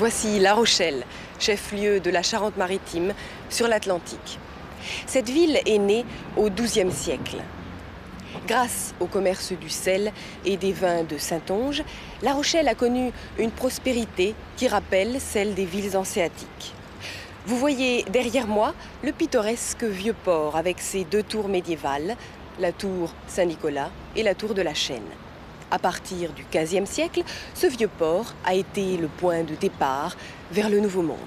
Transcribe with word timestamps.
Voici 0.00 0.38
La 0.38 0.54
Rochelle, 0.54 1.04
chef-lieu 1.38 2.00
de 2.00 2.08
la 2.08 2.22
Charente-Maritime, 2.22 3.12
sur 3.50 3.68
l'Atlantique. 3.68 4.38
Cette 5.04 5.28
ville 5.28 5.60
est 5.66 5.76
née 5.76 6.06
au 6.38 6.48
XIIe 6.48 6.90
siècle. 6.90 7.36
Grâce 8.48 8.94
au 8.98 9.04
commerce 9.04 9.52
du 9.52 9.68
sel 9.68 10.10
et 10.46 10.56
des 10.56 10.72
vins 10.72 11.02
de 11.02 11.18
Saintonge, 11.18 11.82
La 12.22 12.32
Rochelle 12.32 12.68
a 12.68 12.74
connu 12.74 13.12
une 13.38 13.50
prospérité 13.50 14.34
qui 14.56 14.68
rappelle 14.68 15.20
celle 15.20 15.52
des 15.52 15.66
villes 15.66 15.94
hanséatiques. 15.94 16.72
Vous 17.44 17.58
voyez 17.58 18.04
derrière 18.04 18.46
moi 18.46 18.72
le 19.04 19.12
pittoresque 19.12 19.84
vieux 19.84 20.16
port 20.24 20.56
avec 20.56 20.80
ses 20.80 21.04
deux 21.04 21.22
tours 21.22 21.48
médiévales, 21.48 22.16
la 22.58 22.72
tour 22.72 23.12
Saint-Nicolas 23.26 23.90
et 24.16 24.22
la 24.22 24.34
tour 24.34 24.54
de 24.54 24.62
la 24.62 24.72
Chaîne. 24.72 25.02
À 25.70 25.78
partir 25.78 26.32
du 26.32 26.44
XVe 26.52 26.84
siècle, 26.84 27.22
ce 27.54 27.66
vieux 27.66 27.88
port 27.88 28.34
a 28.44 28.54
été 28.54 28.96
le 28.96 29.06
point 29.06 29.44
de 29.44 29.54
départ 29.54 30.16
vers 30.50 30.68
le 30.68 30.80
Nouveau 30.80 31.02
Monde. 31.02 31.18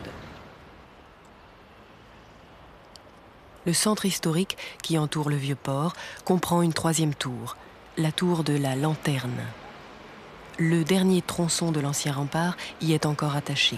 Le 3.65 3.71
centre 3.71 4.05
historique 4.05 4.57
qui 4.81 4.97
entoure 4.97 5.29
le 5.29 5.37
vieux 5.37 5.55
port 5.55 5.93
comprend 6.25 6.61
une 6.61 6.73
troisième 6.73 7.15
tour, 7.15 7.55
la 7.97 8.11
tour 8.11 8.43
de 8.43 8.57
la 8.57 8.75
Lanterne. 8.75 9.45
Le 10.59 10.83
dernier 10.83 11.21
tronçon 11.21 11.71
de 11.71 11.79
l'ancien 11.79 12.11
rempart 12.11 12.57
y 12.81 12.91
est 12.91 13.05
encore 13.05 13.37
attaché. 13.37 13.77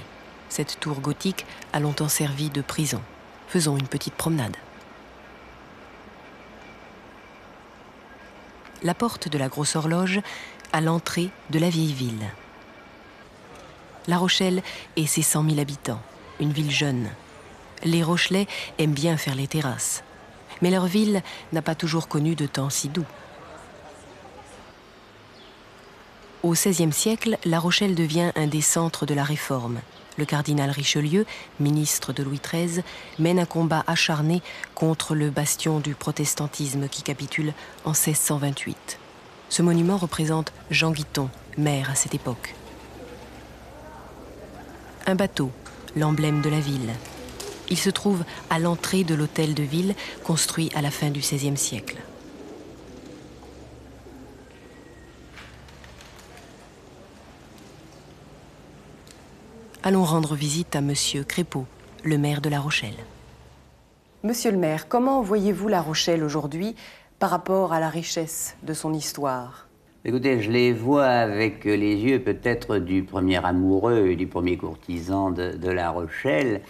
Cette 0.49 0.79
tour 0.79 0.99
gothique 0.99 1.45
a 1.73 1.79
longtemps 1.79 2.09
servi 2.09 2.49
de 2.49 2.61
prison. 2.61 3.01
Faisons 3.47 3.77
une 3.77 3.87
petite 3.87 4.15
promenade. 4.15 4.55
La 8.83 8.93
porte 8.93 9.29
de 9.29 9.37
la 9.37 9.47
grosse 9.47 9.75
horloge 9.75 10.19
à 10.75 10.81
l'entrée 10.81 11.29
de 11.51 11.57
la 11.57 11.69
vieille 11.69 11.93
ville. 11.93 12.29
La 14.07 14.17
Rochelle 14.17 14.61
et 14.97 15.07
ses 15.07 15.21
100 15.21 15.45
000 15.51 15.59
habitants, 15.61 16.01
une 16.41 16.51
ville 16.51 16.69
jeune. 16.69 17.07
Les 17.85 18.03
Rochelais 18.03 18.45
aiment 18.77 18.91
bien 18.91 19.15
faire 19.15 19.35
les 19.35 19.47
terrasses, 19.47 20.03
mais 20.61 20.71
leur 20.71 20.85
ville 20.87 21.23
n'a 21.53 21.61
pas 21.61 21.75
toujours 21.75 22.09
connu 22.09 22.35
de 22.35 22.45
temps 22.45 22.69
si 22.69 22.89
doux. 22.89 23.05
Au 26.43 26.51
XVIe 26.51 26.91
siècle, 26.91 27.37
La 27.45 27.59
Rochelle 27.59 27.95
devient 27.95 28.33
un 28.35 28.47
des 28.47 28.59
centres 28.59 29.05
de 29.05 29.13
la 29.13 29.23
Réforme. 29.23 29.79
Le 30.17 30.25
cardinal 30.25 30.71
Richelieu, 30.71 31.25
ministre 31.61 32.11
de 32.11 32.21
Louis 32.21 32.41
XIII, 32.43 32.83
mène 33.17 33.39
un 33.39 33.45
combat 33.45 33.85
acharné 33.87 34.41
contre 34.73 35.15
le 35.15 35.29
bastion 35.29 35.79
du 35.79 35.95
protestantisme 35.95 36.89
qui 36.89 37.01
capitule 37.01 37.53
en 37.85 37.91
1628. 37.91 38.99
Ce 39.55 39.61
monument 39.61 39.95
représente 39.95 40.51
Jean 40.69 40.91
Guiton, 40.91 41.29
maire 41.57 41.89
à 41.89 41.95
cette 41.95 42.13
époque. 42.13 42.55
Un 45.07 45.15
bateau, 45.15 45.49
l'emblème 45.95 46.41
de 46.41 46.49
la 46.49 46.59
ville. 46.59 46.91
Il 47.69 47.77
se 47.77 47.89
trouve 47.89 48.25
à 48.49 48.59
l'entrée 48.59 49.05
de 49.05 49.15
l'hôtel 49.15 49.53
de 49.53 49.63
ville 49.63 49.95
construit 50.25 50.69
à 50.75 50.81
la 50.81 50.91
fin 50.91 51.09
du 51.09 51.21
XVIe 51.21 51.55
siècle. 51.55 51.95
Allons 59.83 60.03
rendre 60.03 60.35
visite 60.35 60.75
à 60.75 60.81
Monsieur 60.81 61.23
Crépeau, 61.23 61.65
le 62.03 62.17
maire 62.17 62.41
de 62.41 62.49
La 62.49 62.59
Rochelle. 62.59 63.05
Monsieur 64.21 64.51
le 64.51 64.57
maire, 64.57 64.89
comment 64.89 65.21
voyez-vous 65.21 65.69
La 65.69 65.81
Rochelle 65.81 66.25
aujourd'hui? 66.25 66.75
Par 67.19 67.29
rapport 67.29 67.73
à 67.73 67.79
la 67.79 67.89
richesse 67.89 68.55
de 68.63 68.73
son 68.73 68.93
histoire 68.93 69.65
Écoutez, 70.07 70.39
je 70.39 70.51
les 70.51 70.71
vois 70.71 71.07
avec 71.07 71.65
les 71.65 71.95
yeux 71.95 72.19
peut-être 72.19 72.77
du 72.77 73.01
premier 73.01 73.43
amoureux 73.43 74.09
et 74.09 74.15
du 74.15 74.27
premier 74.27 74.55
courtisan 74.55 75.31
de, 75.31 75.69
La 75.71 75.89
Rochelle, 75.89 76.61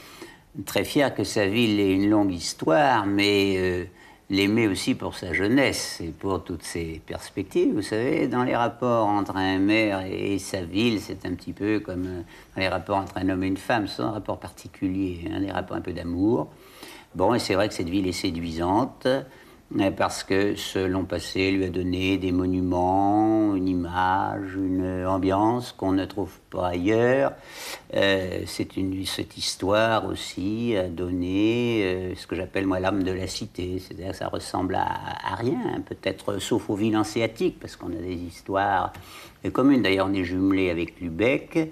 très 0.66 0.86
fier 0.86 1.14
que 1.14 1.26
sa 1.26 1.46
ville 1.46 1.78
ait 1.82 1.94
une 1.94 2.10
longue 2.10 2.32
histoire, 2.32 3.06
mais 3.06 3.56
euh, 3.58 3.84
l'aimer 4.30 4.70
aussi 4.70 4.96
pour 4.96 5.18
sa 5.18 5.34
jeunesse 5.34 6.00
et 6.02 6.12
pour 6.12 6.46
toutes 6.46 6.64
ses 6.64 7.02
perspectives. 7.06 7.74
Vous 7.74 7.82
savez, 7.82 8.30
dans 8.30 8.46
les 8.46 8.56
rapports 8.56 9.08
entre 9.08 9.36
un 9.36 9.60
maire 9.60 10.06
et, 10.10 10.40
sa 10.40 10.62
ville, 10.62 11.02
c'est 11.02 11.26
un 11.26 11.34
petit 11.34 11.52
peu 11.52 11.82
comme 11.82 12.06
euh, 12.06 12.22
dans 12.56 12.62
les 12.62 12.70
rapports 12.70 13.00
entre 13.00 13.18
un 13.18 13.28
homme 13.28 13.44
et 13.44 13.48
une 13.48 13.58
femme, 13.58 13.88
un 14.00 14.12
rapport 14.12 14.40
particulier, 14.40 15.30
hein, 15.30 15.42
des 15.42 15.52
rapports 15.52 15.76
un 15.76 15.82
peu 15.82 15.92
d'amour. 15.92 16.48
Bon, 17.16 17.34
et 17.34 17.40
c'est 17.40 17.56
vrai 17.56 17.68
que 17.68 17.74
cette 17.74 17.90
ville 17.90 18.08
est 18.08 18.14
séduisante 18.14 19.08
parce 19.98 20.24
que 20.24 20.56
ce 20.56 20.80
long 20.80 21.06
passé 21.06 21.52
lui 21.52 21.66
a 21.66 21.70
donné 21.70 22.18
des 22.18 22.32
monuments, 22.32 23.56
une 23.56 23.68
image, 23.68 24.56
une 24.56 25.06
ambiance 25.06 25.72
qu'on 25.72 25.92
ne 25.92 26.06
trouve 26.06 26.32
pas 26.50 26.68
ailleurs. 26.68 27.34
Euh, 27.94 28.44
c'est 28.46 28.78
une, 28.78 29.06
cette 29.06 29.38
histoire 29.38 30.06
aussi 30.06 30.76
a 30.78 30.88
donné 30.88 31.84
euh, 31.84 32.16
ce 32.16 32.28
que 32.28 32.36
j'appelle 32.36 32.68
moi 32.68 32.80
l'âme 32.80 33.04
de 33.04 33.12
la 33.12 33.28
cité, 33.28 33.80
c'est-à-dire 33.80 34.12
que 34.12 34.18
ça 34.18 34.28
ressemble 34.28 34.76
à, 34.76 34.88
à 35.24 35.36
rien, 35.36 35.82
peut-être 35.86 36.40
sauf 36.40 36.70
aux 36.70 36.76
villes 36.76 36.96
hanséatiques, 36.96 37.60
parce 37.60 37.76
qu'on 37.76 37.92
a 37.92 38.02
des 38.02 38.16
histoires 38.16 38.94
communes. 39.52 39.82
D'ailleurs, 39.82 40.08
on 40.10 40.14
est 40.14 40.24
jumelé 40.24 40.70
avec 40.70 41.00
Lubeck. 41.00 41.72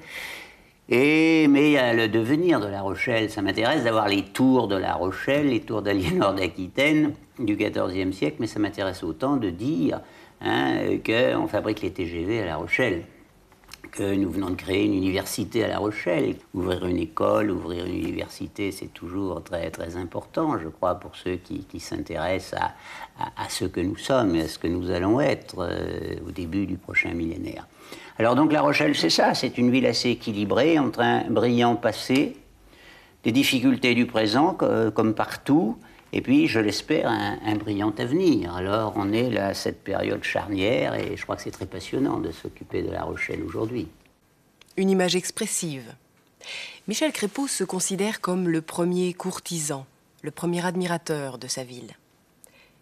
Mais 0.89 1.45
il 1.45 1.71
y 1.71 1.77
a 1.77 1.93
le 1.93 2.07
devenir 2.07 2.59
de 2.59 2.67
La 2.67 2.81
Rochelle. 2.81 3.29
Ça 3.29 3.41
m'intéresse 3.41 3.83
d'avoir 3.83 4.07
les 4.07 4.23
tours 4.23 4.67
de 4.67 4.75
La 4.75 4.93
Rochelle, 4.95 5.49
les 5.49 5.61
tours 5.61 5.81
d'Aliénor 5.81 6.33
d'Aquitaine 6.33 7.13
du 7.39 7.55
XIVe 7.55 8.11
siècle, 8.11 8.37
mais 8.39 8.47
ça 8.47 8.59
m'intéresse 8.59 9.03
autant 9.03 9.37
de 9.37 9.49
dire 9.49 10.01
hein, 10.41 10.97
qu'on 11.05 11.47
fabrique 11.47 11.81
les 11.81 11.91
TGV 11.91 12.41
à 12.41 12.45
La 12.45 12.57
Rochelle, 12.57 13.05
que 13.91 14.13
nous 14.15 14.29
venons 14.29 14.49
de 14.49 14.55
créer 14.55 14.85
une 14.85 14.93
université 14.93 15.63
à 15.63 15.67
La 15.67 15.77
Rochelle. 15.77 16.35
Ouvrir 16.53 16.85
une 16.85 16.97
école, 16.97 17.49
ouvrir 17.49 17.85
une 17.85 17.95
université, 17.95 18.71
c'est 18.71 18.93
toujours 18.93 19.43
très, 19.43 19.71
très 19.71 19.95
important, 19.95 20.59
je 20.59 20.67
crois, 20.67 20.95
pour 20.95 21.15
ceux 21.15 21.37
qui, 21.37 21.79
s'intéressent 21.79 22.59
à, 23.17 23.43
à, 23.43 23.49
ce 23.49 23.65
que 23.65 23.79
nous 23.79 23.97
sommes 23.97 24.35
et 24.35 24.41
à 24.41 24.47
ce 24.47 24.59
que 24.59 24.67
nous 24.67 24.91
allons 24.91 25.21
être 25.21 25.55
euh, 25.59 26.15
au 26.27 26.31
début 26.31 26.65
du 26.65 26.75
prochain 26.77 27.13
millénaire. 27.13 27.67
Alors 28.17 28.35
donc 28.35 28.51
La 28.51 28.61
Rochelle, 28.61 28.95
c'est 28.95 29.09
ça, 29.09 29.33
c'est 29.33 29.57
une 29.57 29.71
ville 29.71 29.85
assez 29.85 30.09
équilibrée 30.09 30.77
entre 30.77 30.99
un 30.99 31.23
brillant 31.29 31.75
passé, 31.75 32.37
des 33.23 33.31
difficultés 33.31 33.95
du 33.95 34.05
présent 34.05 34.57
comme 34.93 35.15
partout, 35.15 35.77
et 36.15 36.21
puis, 36.21 36.47
je 36.47 36.59
l'espère, 36.59 37.09
un, 37.09 37.55
brillant 37.55 37.91
avenir. 37.97 38.55
Alors, 38.55 38.93
on 38.95 39.11
est 39.11 39.31
là 39.31 39.47
à 39.47 39.53
cette 39.55 39.83
période 39.83 40.23
charnière, 40.23 40.93
et 40.93 41.17
je 41.17 41.23
crois 41.23 41.35
que 41.35 41.41
c'est 41.41 41.49
très 41.49 41.65
passionnant 41.65 42.19
de 42.19 42.31
s'occuper 42.31 42.83
de 42.83 42.91
La 42.91 43.03
Rochelle 43.03 43.41
aujourd'hui. 43.41 43.87
Une 44.77 44.91
image 44.91 45.15
expressive. 45.15 45.95
Michel 46.87 47.11
Crépeau 47.11 47.47
se 47.47 47.63
considère 47.63 48.21
comme 48.21 48.47
le 48.47 48.61
premier 48.61 49.13
courtisan, 49.13 49.87
le 50.21 50.29
premier 50.29 50.63
admirateur 50.63 51.39
de 51.39 51.47
sa 51.47 51.63
ville. 51.63 51.95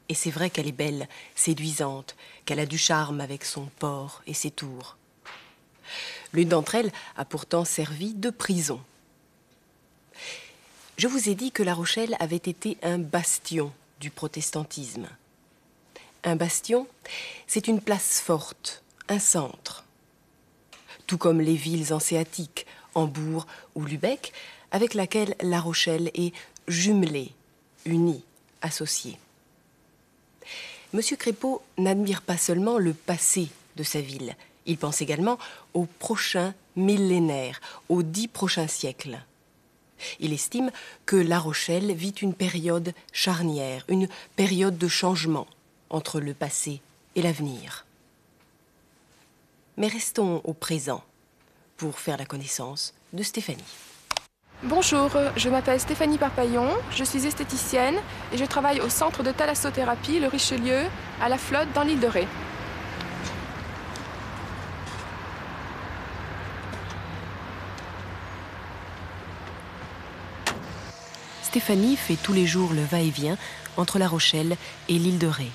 Et 0.09 0.13
c'est 0.13 0.29
vrai 0.29 0.49
qu'elle 0.49 0.67
est 0.67 0.73
belle, 0.73 1.07
séduisante, 1.33 2.17
qu'elle 2.43 2.59
a 2.59 2.65
du 2.65 2.77
charme 2.77 3.21
avec 3.21 3.45
son 3.45 3.69
port 3.79 4.23
et 4.27 4.33
ses 4.33 4.51
tours. 4.51 4.97
L'une 6.33 6.49
d'entre 6.49 6.75
elles 6.75 6.91
a 7.17 7.25
pourtant 7.25 7.65
servi 7.65 8.13
de 8.13 8.29
prison. 8.29 8.79
Je 10.97 11.07
vous 11.07 11.29
ai 11.29 11.35
dit 11.35 11.51
que 11.51 11.63
La 11.63 11.73
Rochelle 11.73 12.15
avait 12.19 12.35
été 12.35 12.77
un 12.83 12.99
bastion 12.99 13.71
du 13.99 14.11
protestantisme. 14.11 15.07
Un 16.23 16.35
bastion, 16.35 16.87
c'est 17.47 17.67
une 17.67 17.81
place 17.81 18.21
forte, 18.21 18.83
un 19.09 19.19
centre. 19.19 19.83
Tout 21.07 21.17
comme 21.17 21.41
les 21.41 21.55
villes 21.55 21.93
hanséatiques, 21.93 22.67
Hambourg 22.93 23.47
ou 23.75 23.85
Lubeck, 23.85 24.33
avec 24.71 24.93
laquelle 24.93 25.35
La 25.41 25.59
Rochelle 25.59 26.11
est 26.13 26.33
jumelée, 26.67 27.31
unie, 27.85 28.23
associée. 28.61 29.17
Monsieur 30.93 31.17
Crépeau 31.17 31.61
n'admire 31.77 32.21
pas 32.21 32.37
seulement 32.37 32.77
le 32.77 32.93
passé 32.93 33.47
de 33.75 33.83
sa 33.83 34.01
ville, 34.01 34.35
il 34.71 34.77
pense 34.77 35.01
également 35.01 35.37
au 35.73 35.85
prochain 35.85 36.53
millénaire, 36.75 37.59
aux 37.89 38.03
dix 38.03 38.27
prochains 38.27 38.67
siècles. 38.67 39.19
Il 40.19 40.33
estime 40.33 40.71
que 41.05 41.15
La 41.15 41.39
Rochelle 41.39 41.93
vit 41.93 42.15
une 42.21 42.33
période 42.33 42.93
charnière, 43.11 43.83
une 43.87 44.07
période 44.35 44.77
de 44.77 44.87
changement 44.87 45.45
entre 45.89 46.19
le 46.19 46.33
passé 46.33 46.81
et 47.15 47.21
l'avenir. 47.21 47.85
Mais 49.77 49.87
restons 49.87 50.41
au 50.43 50.53
présent 50.53 51.03
pour 51.77 51.99
faire 51.99 52.17
la 52.17 52.25
connaissance 52.25 52.93
de 53.13 53.23
Stéphanie. 53.23 53.63
Bonjour, 54.63 55.09
je 55.35 55.49
m'appelle 55.49 55.79
Stéphanie 55.79 56.19
Parpaillon, 56.19 56.67
je 56.91 57.03
suis 57.03 57.25
esthéticienne 57.25 57.95
et 58.31 58.37
je 58.37 58.45
travaille 58.45 58.79
au 58.79 58.89
centre 58.89 59.23
de 59.23 59.31
thalassothérapie 59.31 60.19
Le 60.19 60.27
Richelieu 60.27 60.85
à 61.19 61.29
la 61.29 61.39
flotte 61.39 61.73
dans 61.73 61.81
l'île 61.81 61.99
de 61.99 62.07
Ré. 62.07 62.27
Stéphanie 71.51 71.97
fait 71.97 72.15
tous 72.15 72.31
les 72.31 72.47
jours 72.47 72.71
le 72.71 72.81
va-et-vient 72.81 73.37
entre 73.75 73.99
La 73.99 74.07
Rochelle 74.07 74.55
et 74.87 74.93
l'île 74.93 75.19
de 75.19 75.27
Ré. 75.27 75.47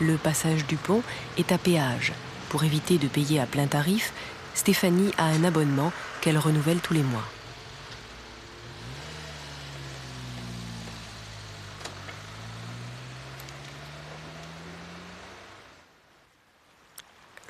Le 0.00 0.16
passage 0.16 0.68
du 0.68 0.76
pont 0.76 1.02
est 1.36 1.50
à 1.50 1.58
péage. 1.58 2.12
Pour 2.48 2.62
éviter 2.62 2.96
de 2.98 3.08
payer 3.08 3.40
à 3.40 3.46
plein 3.46 3.66
tarif, 3.66 4.12
Stéphanie 4.54 5.10
a 5.18 5.24
un 5.24 5.42
abonnement 5.42 5.90
qu'elle 6.20 6.38
renouvelle 6.38 6.78
tous 6.78 6.94
les 6.94 7.02
mois. 7.02 7.26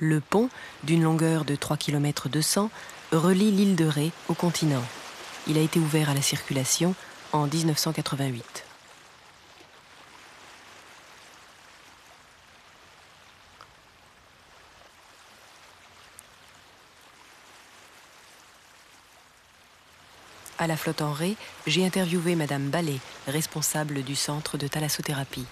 Le 0.05 0.19
pont, 0.19 0.49
d'une 0.83 1.01
longueur 1.01 1.45
de 1.45 1.55
3 1.55 1.77
km 1.77 2.27
200, 2.27 2.69
relie 3.13 3.51
l'île 3.51 3.77
de 3.77 3.85
Ré 3.85 4.11
au 4.27 4.33
continent. 4.33 4.83
Il 5.47 5.57
a 5.57 5.61
été 5.61 5.79
ouvert 5.79 6.09
à 6.09 6.13
la 6.13 6.21
circulation 6.21 6.93
en 7.31 7.47
1988. 7.47 8.65
À 20.57 20.67
la 20.67 20.75
flotte 20.75 21.01
en 21.01 21.13
Ré, 21.13 21.37
j'ai 21.65 21.85
interviewé 21.85 22.35
Madame 22.35 22.67
Ballet, 22.69 22.99
responsable 23.25 24.03
du 24.03 24.17
centre 24.17 24.57
de 24.57 24.67
thalassothérapie. 24.67 25.45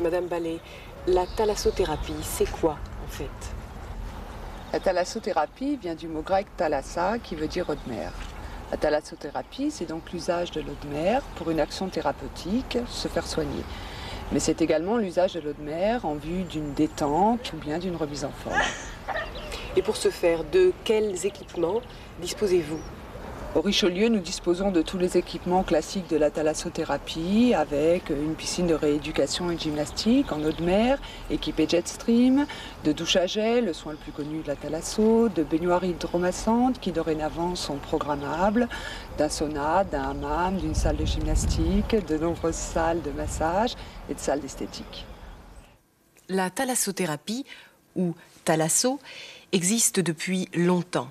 Madame 0.00 0.26
Ballet, 0.26 0.58
la 1.06 1.28
thalassothérapie, 1.28 2.12
c'est 2.24 2.50
quoi? 2.50 2.76
En 3.04 3.08
fait 3.08 3.54
La 4.72 4.80
thalassothérapie 4.80 5.76
vient 5.76 5.94
du 5.94 6.08
mot 6.08 6.22
grec 6.22 6.46
thalassa 6.56 7.18
qui 7.18 7.34
veut 7.34 7.48
dire 7.48 7.68
eau 7.68 7.74
de 7.74 7.92
mer. 7.92 8.12
La 8.70 8.76
thalassothérapie, 8.76 9.70
c'est 9.70 9.86
donc 9.86 10.10
l'usage 10.12 10.50
de 10.50 10.60
l'eau 10.60 10.74
de 10.82 10.88
mer 10.88 11.22
pour 11.36 11.50
une 11.50 11.60
action 11.60 11.88
thérapeutique, 11.88 12.78
se 12.88 13.08
faire 13.08 13.26
soigner. 13.26 13.62
Mais 14.32 14.40
c'est 14.40 14.62
également 14.62 14.96
l'usage 14.96 15.34
de 15.34 15.40
l'eau 15.40 15.52
de 15.52 15.62
mer 15.62 16.04
en 16.04 16.14
vue 16.14 16.42
d'une 16.44 16.72
détente 16.72 17.52
ou 17.52 17.56
bien 17.58 17.78
d'une 17.78 17.94
remise 17.94 18.24
en 18.24 18.30
forme. 18.30 18.56
Et 19.76 19.82
pour 19.82 19.96
ce 19.96 20.08
faire, 20.08 20.44
de 20.44 20.72
quels 20.84 21.26
équipements 21.26 21.80
disposez-vous? 22.20 22.80
Au 23.54 23.60
Richelieu, 23.60 24.08
nous 24.08 24.18
disposons 24.18 24.72
de 24.72 24.82
tous 24.82 24.98
les 24.98 25.16
équipements 25.16 25.62
classiques 25.62 26.08
de 26.10 26.16
la 26.16 26.30
thalassothérapie 26.30 27.54
avec 27.54 28.10
une 28.10 28.34
piscine 28.34 28.66
de 28.66 28.74
rééducation 28.74 29.50
et 29.50 29.54
de 29.54 29.60
gymnastique 29.60 30.32
en 30.32 30.42
eau 30.42 30.50
de 30.50 30.62
mer, 30.62 30.98
équipée 31.30 31.68
Jetstream, 31.68 32.46
de 32.82 32.92
douche 32.92 33.14
à 33.14 33.26
gel, 33.26 33.66
le 33.66 33.72
soin 33.72 33.92
le 33.92 33.98
plus 33.98 34.10
connu 34.10 34.42
de 34.42 34.48
la 34.48 34.56
thalasso, 34.56 35.28
de 35.28 35.44
baignoires 35.44 35.84
hydromassantes 35.84 36.80
qui 36.80 36.90
dorénavant 36.90 37.54
sont 37.54 37.76
programmables, 37.76 38.68
d'un 39.18 39.28
sauna, 39.28 39.84
d'un 39.84 40.10
hammam, 40.10 40.56
d'une 40.56 40.74
salle 40.74 40.96
de 40.96 41.04
gymnastique, 41.04 41.94
de 42.06 42.18
nombreuses 42.18 42.54
salles 42.56 43.02
de 43.02 43.12
massage 43.12 43.74
et 44.10 44.14
de 44.14 44.20
salles 44.20 44.40
d'esthétique. 44.40 45.06
La 46.28 46.50
thalassothérapie, 46.50 47.44
ou 47.94 48.14
thalasso, 48.44 48.98
existe 49.52 50.00
depuis 50.00 50.48
longtemps 50.54 51.10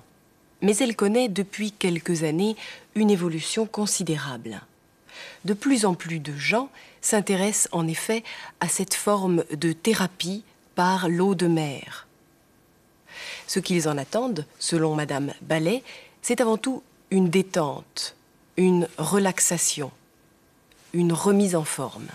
mais 0.64 0.76
elle 0.78 0.96
connaît 0.96 1.28
depuis 1.28 1.72
quelques 1.72 2.24
années 2.24 2.56
une 2.94 3.10
évolution 3.10 3.66
considérable. 3.66 4.62
De 5.44 5.52
plus 5.52 5.84
en 5.84 5.94
plus 5.94 6.18
de 6.18 6.34
gens 6.36 6.70
s'intéressent 7.02 7.68
en 7.70 7.86
effet 7.86 8.24
à 8.60 8.68
cette 8.68 8.94
forme 8.94 9.44
de 9.52 9.72
thérapie 9.72 10.42
par 10.74 11.08
l'eau 11.08 11.34
de 11.34 11.46
mer. 11.46 12.08
Ce 13.46 13.60
qu'ils 13.60 13.88
en 13.88 13.98
attendent, 13.98 14.46
selon 14.58 14.94
Madame 14.94 15.34
Ballet, 15.42 15.82
c'est 16.22 16.40
avant 16.40 16.56
tout 16.56 16.82
une 17.10 17.28
détente, 17.28 18.16
une 18.56 18.88
relaxation, 18.96 19.92
une 20.94 21.12
remise 21.12 21.54
en 21.54 21.64
forme. 21.64 22.08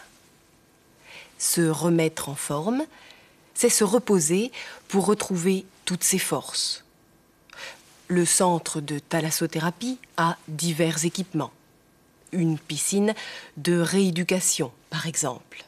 Se 1.37 1.61
remettre 1.61 2.29
en 2.29 2.35
forme, 2.35 2.83
c'est 3.53 3.69
se 3.69 3.83
reposer 3.83 4.51
pour 4.87 5.05
retrouver 5.05 5.65
toutes 5.85 6.03
ses 6.03 6.17
forces, 6.17 6.83
le 8.09 8.25
centre 8.25 8.81
de 8.81 8.97
thalassothérapie 8.99 9.99
a 10.17 10.35
divers 10.47 11.05
équipements. 11.05 11.51
Une 12.31 12.57
piscine 12.57 13.13
de 13.57 13.79
rééducation, 13.79 14.71
par 14.89 15.05
exemple. 15.05 15.63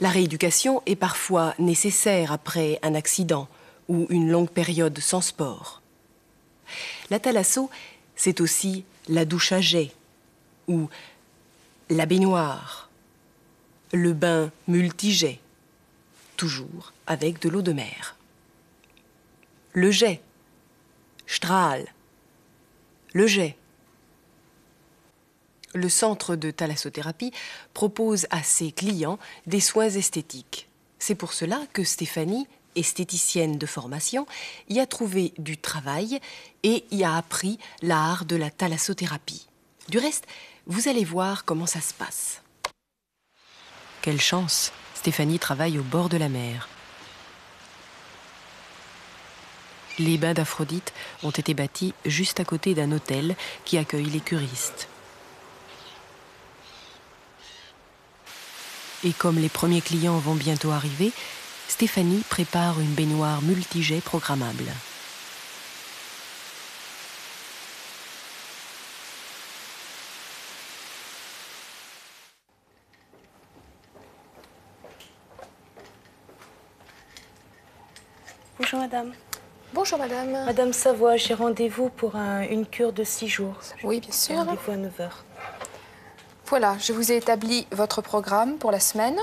La 0.00 0.08
rééducation 0.08 0.82
est 0.86 0.96
parfois 0.96 1.54
nécessaire 1.58 2.32
après 2.32 2.78
un 2.82 2.94
accident 2.94 3.48
ou 3.88 4.06
une 4.08 4.30
longue 4.30 4.50
période 4.50 4.98
sans 5.00 5.20
sport. 5.20 5.82
La 7.10 7.18
thalasso, 7.18 7.68
c'est 8.16 8.40
aussi 8.40 8.84
la 9.08 9.24
douche 9.24 9.52
à 9.52 9.60
jet 9.60 9.92
ou 10.68 10.88
la 11.90 12.06
baignoire, 12.06 12.88
le 13.92 14.12
bain 14.12 14.50
multijet, 14.68 15.40
toujours 16.36 16.92
avec 17.06 17.40
de 17.40 17.48
l'eau 17.48 17.62
de 17.62 17.72
mer. 17.72 18.16
Le 19.72 19.90
jet, 19.90 20.20
Strahl, 21.34 21.86
le 23.14 23.26
jet. 23.26 23.56
Le 25.72 25.88
centre 25.88 26.36
de 26.36 26.50
thalassothérapie 26.50 27.32
propose 27.72 28.26
à 28.28 28.42
ses 28.42 28.70
clients 28.70 29.18
des 29.46 29.60
soins 29.60 29.88
esthétiques. 29.88 30.68
C'est 30.98 31.14
pour 31.14 31.32
cela 31.32 31.62
que 31.72 31.84
Stéphanie, 31.84 32.46
esthéticienne 32.76 33.56
de 33.56 33.64
formation, 33.64 34.26
y 34.68 34.78
a 34.78 34.86
trouvé 34.86 35.32
du 35.38 35.56
travail 35.56 36.20
et 36.64 36.84
y 36.90 37.02
a 37.02 37.16
appris 37.16 37.58
l'art 37.80 38.26
de 38.26 38.36
la 38.36 38.50
thalassothérapie. 38.50 39.48
Du 39.88 39.96
reste, 39.96 40.26
vous 40.66 40.86
allez 40.86 41.04
voir 41.04 41.46
comment 41.46 41.66
ça 41.66 41.80
se 41.80 41.94
passe. 41.94 42.42
Quelle 44.02 44.20
chance 44.20 44.70
Stéphanie 44.92 45.38
travaille 45.38 45.78
au 45.78 45.82
bord 45.82 46.10
de 46.10 46.18
la 46.18 46.28
mer. 46.28 46.68
Les 50.02 50.18
bains 50.18 50.34
d'Aphrodite 50.34 50.92
ont 51.22 51.30
été 51.30 51.54
bâtis 51.54 51.94
juste 52.04 52.40
à 52.40 52.44
côté 52.44 52.74
d'un 52.74 52.90
hôtel 52.90 53.36
qui 53.64 53.78
accueille 53.78 54.06
les 54.06 54.18
curistes. 54.18 54.88
Et 59.04 59.12
comme 59.12 59.38
les 59.38 59.48
premiers 59.48 59.80
clients 59.80 60.18
vont 60.18 60.34
bientôt 60.34 60.72
arriver, 60.72 61.12
Stéphanie 61.68 62.24
prépare 62.28 62.80
une 62.80 62.94
baignoire 62.94 63.42
multijet 63.42 64.00
programmable. 64.00 64.64
Bonjour 78.58 78.80
madame. 78.80 79.12
Bonjour 79.74 79.98
madame. 79.98 80.32
Madame 80.44 80.72
Savoie, 80.74 81.16
j'ai 81.16 81.32
rendez-vous 81.32 81.88
pour 81.88 82.14
une 82.16 82.66
cure 82.66 82.92
de 82.92 83.04
six 83.04 83.26
jours. 83.28 83.54
Oui, 83.84 84.00
bien 84.00 84.12
sûr. 84.12 84.36
Rendez-vous 84.36 84.70
à 84.70 84.76
9h. 84.76 85.10
Voilà, 86.46 86.76
je 86.78 86.92
vous 86.92 87.10
ai 87.10 87.16
établi 87.16 87.66
votre 87.72 88.02
programme 88.02 88.58
pour 88.58 88.70
la 88.70 88.80
semaine. 88.80 89.16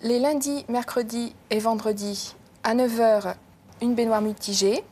Les 0.00 0.18
lundis, 0.20 0.64
mercredis 0.68 1.34
et 1.50 1.58
vendredis, 1.58 2.34
à 2.64 2.74
9h, 2.74 3.34
une 3.82 3.94
baignoire 3.94 4.22
multigée. 4.22 4.82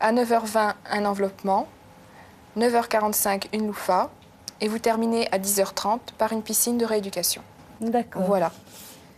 À 0.00 0.12
9h20, 0.12 0.74
un 0.90 1.04
enveloppement. 1.04 1.68
9h45, 2.56 3.44
une 3.52 3.68
loufa. 3.68 4.10
Et 4.60 4.66
vous 4.66 4.80
terminez 4.80 5.28
à 5.30 5.38
10h30 5.38 6.00
par 6.18 6.32
une 6.32 6.42
piscine 6.42 6.76
de 6.76 6.84
rééducation. 6.84 7.42
D'accord. 7.80 8.22
Voilà. 8.22 8.50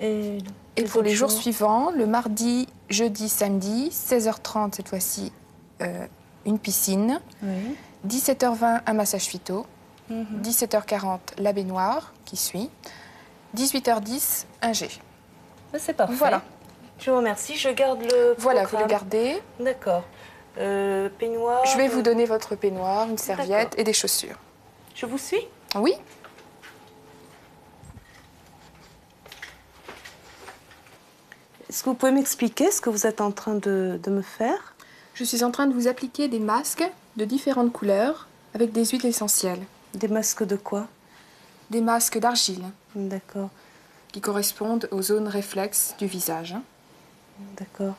Et, 0.01 0.39
et 0.77 0.85
pour 0.85 1.03
les 1.03 1.15
jours 1.15 1.31
suivants, 1.31 1.91
le 1.91 2.07
mardi, 2.07 2.67
jeudi, 2.89 3.29
samedi, 3.29 3.91
16h30 3.91 4.75
cette 4.75 4.89
fois-ci, 4.89 5.33
euh, 5.83 6.07
une 6.47 6.59
piscine. 6.59 7.21
17h20, 8.07 8.81
un 8.87 8.93
massage 8.95 9.25
phyto. 9.25 9.67
17h40, 10.11 11.05
mhm. 11.05 11.19
la 11.39 11.53
baignoire 11.53 12.13
qui 12.25 12.37
suit. 12.37 12.71
18h10, 13.57 14.45
un 14.63 14.73
G. 14.73 14.89
Ah, 15.73 15.79
c'est 15.79 15.93
parfait. 15.93 16.15
Voilà. 16.15 16.43
Je 16.99 17.11
vous 17.11 17.17
remercie. 17.17 17.57
Je 17.57 17.69
garde 17.69 18.03
le. 18.03 18.35
Voilà, 18.39 18.65
vous 18.65 18.77
le 18.77 18.87
gardez. 18.87 19.41
D'accord. 19.59 20.03
Euh, 20.59 21.09
peignoir. 21.19 21.65
Je 21.67 21.77
vais 21.77 21.89
vous 21.89 22.03
donner 22.03 22.25
votre 22.25 22.57
peignoir, 22.57 23.09
une 23.09 23.19
serviette 23.19 23.75
et 23.79 23.85
des 23.85 23.93
chaussures. 23.93 24.37
Je 24.95 25.07
vous 25.07 25.19
suis? 25.19 25.47
Oui. 25.77 25.95
Est-ce 31.71 31.85
que 31.85 31.91
vous 31.91 31.95
pouvez 31.95 32.11
m'expliquer 32.11 32.73
ce 32.73 32.81
que 32.81 32.91
vous 32.91 33.07
êtes 33.07 33.21
en 33.21 33.31
train 33.31 33.55
de, 33.55 34.01
me 34.09 34.23
faire? 34.23 34.75
Je 35.15 35.23
suis 35.23 35.45
en 35.45 35.53
train 35.53 35.69
de 35.69 35.73
vous 35.73 35.87
appliquer 35.87 36.27
des 36.27 36.41
masques 36.41 36.83
de 37.17 37.25
différentes 37.25 37.73
couleurs 37.73 38.27
avec 38.55 38.73
des 38.73 38.85
huiles 38.87 39.07
essentielles. 39.07 39.63
Des 39.95 40.09
masques 40.09 40.43
de 40.43 40.57
quoi? 40.57 40.89
Des 41.71 41.81
masques 41.81 42.19
d'argile. 42.19 42.65
D'accord. 42.97 43.51
Qui 44.11 44.21
correspondent 44.21 44.89
aux 44.91 45.01
zones 45.01 45.29
réflexes 45.29 45.95
du 45.97 46.07
visage. 46.07 46.57
D'accord. 47.57 47.95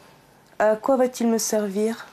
À 0.59 0.75
quoi 0.75 0.97
va-t-il 0.97 1.29
me 1.29 1.37
servir? 1.37 2.07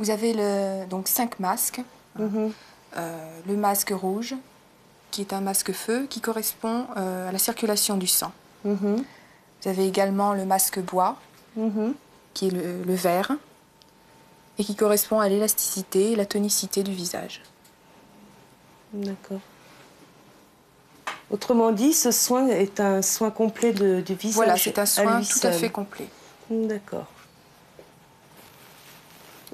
Vous 0.00 0.10
avez 0.10 0.34
le, 0.34 0.84
donc 0.84 1.08
cinq 1.08 1.40
masques. 1.40 1.80
Mhm. 2.18 2.52
Euh, 2.98 3.40
le 3.48 3.56
masque 3.56 3.94
rouge, 3.96 4.34
qui 5.10 5.22
est 5.22 5.32
un 5.32 5.40
masque 5.40 5.72
feu, 5.72 6.06
qui 6.10 6.20
correspond 6.20 6.84
euh, 6.98 7.30
à 7.30 7.32
la 7.32 7.38
circulation 7.38 7.96
du 7.96 8.06
sang. 8.06 8.32
Mhm 8.66 9.02
Vous 9.62 9.68
avez 9.68 9.86
également 9.86 10.32
le 10.34 10.44
masque 10.44 10.78
bois, 10.80 11.16
Mhm. 11.56 11.94
qui 12.34 12.48
est 12.48 12.50
le, 12.50 12.82
le 12.82 12.94
vert, 12.94 13.32
et 14.58 14.64
qui 14.64 14.74
correspond 14.76 15.20
à 15.20 15.28
l'élasticité 15.28 16.12
et 16.12 16.16
la 16.16 16.26
tonicité 16.26 16.82
du 16.82 16.92
visage. 16.92 17.42
D'accord. 18.92 19.40
Autrement 21.30 21.70
dit, 21.72 21.92
ce 21.92 22.10
soin 22.10 22.48
est 22.48 22.80
un 22.80 23.02
soin 23.02 23.30
complet 23.30 23.72
de- 23.72 24.00
du 24.00 24.14
visage. 24.14 24.34
Voilà, 24.36 24.56
c'est 24.56 24.78
un 24.78 24.86
soin 24.86 25.20
tout 25.22 25.46
à 25.46 25.52
fait 25.52 25.70
complet. 25.70 26.08
D'accord. 26.50 27.06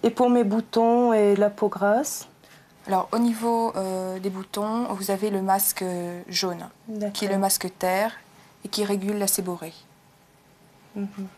Et 0.03 0.11
pour 0.11 0.31
mes 0.31 0.45
boutons 0.45 1.13
et 1.13 1.37
la 1.37 1.51
peau 1.51 1.69
grasse 1.69 2.29
Alors, 2.87 3.09
au 3.13 3.19
niveau 3.19 3.73
euh, 3.77 4.19
des 4.21 4.31
boutons, 4.31 4.85
vous 4.95 5.11
avez 5.11 5.31
le 5.31 5.43
masque 5.43 5.85
jaune, 6.29 6.69
qui 7.13 7.25
est 7.25 7.29
le 7.29 7.39
masque 7.39 7.67
terre 7.79 8.13
et 8.65 8.69
qui 8.69 8.85
régule 8.85 9.19
la 9.19 9.27
séborrhée. 10.97 11.29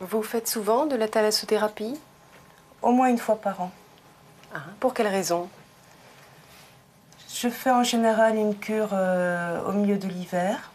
Vous 0.00 0.22
faites 0.22 0.46
souvent 0.46 0.86
de 0.86 0.94
la 0.94 1.08
thalassothérapie? 1.08 1.98
Au 2.82 2.92
moins 2.92 3.08
une 3.08 3.18
fois 3.18 3.36
par 3.36 3.62
an. 3.62 3.70
Ah, 4.54 4.58
Pour 4.78 4.92
quelle 4.92 5.06
raison? 5.06 5.48
Je 7.32 7.48
fais 7.48 7.70
en 7.70 7.82
général 7.82 8.36
une 8.36 8.54
cure 8.56 8.90
euh, 8.92 9.62
au 9.66 9.72
milieu 9.72 9.96
de 9.96 10.06
l'hiver 10.06 10.70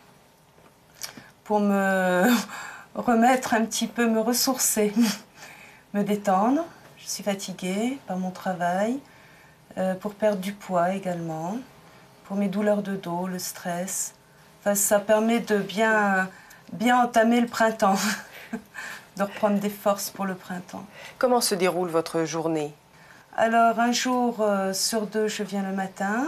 pour 1.43 1.59
me 1.59 2.25
remettre 2.95 3.53
un 3.53 3.65
petit 3.65 3.87
peu, 3.87 4.07
me 4.07 4.19
ressourcer, 4.19 4.93
me 5.93 6.03
détendre. 6.03 6.65
Je 6.97 7.07
suis 7.07 7.23
fatiguée 7.23 7.99
par 8.07 8.17
mon 8.17 8.31
travail, 8.31 8.99
euh, 9.77 9.95
pour 9.95 10.13
perdre 10.13 10.39
du 10.39 10.53
poids 10.53 10.93
également, 10.93 11.57
pour 12.25 12.37
mes 12.37 12.47
douleurs 12.47 12.81
de 12.83 12.95
dos, 12.95 13.27
le 13.27 13.39
stress. 13.39 14.13
Enfin, 14.61 14.75
ça 14.75 14.99
permet 14.99 15.39
de 15.39 15.57
bien, 15.57 16.29
bien 16.71 17.03
entamer 17.03 17.41
le 17.41 17.47
printemps, 17.47 17.97
de 19.17 19.23
reprendre 19.23 19.59
des 19.59 19.71
forces 19.71 20.11
pour 20.11 20.25
le 20.25 20.35
printemps. 20.35 20.85
Comment 21.17 21.41
se 21.41 21.55
déroule 21.55 21.89
votre 21.89 22.25
journée? 22.25 22.71
Alors, 23.35 23.79
un 23.79 23.91
jour 23.91 24.37
euh, 24.41 24.71
sur 24.71 25.07
deux, 25.07 25.27
je 25.27 25.41
viens 25.41 25.63
le 25.63 25.75
matin. 25.75 26.27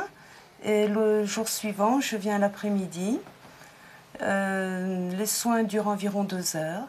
Et 0.63 0.87
le 0.87 1.25
jour 1.25 1.47
suivant, 1.47 1.99
je 1.99 2.17
viens 2.17 2.39
l'après-midi. 2.39 3.19
Euh, 4.21 5.11
les 5.11 5.25
soins 5.27 5.61
durent 5.61 5.89
environ 5.89 6.23
deux 6.23 6.55
heures. 6.55 6.87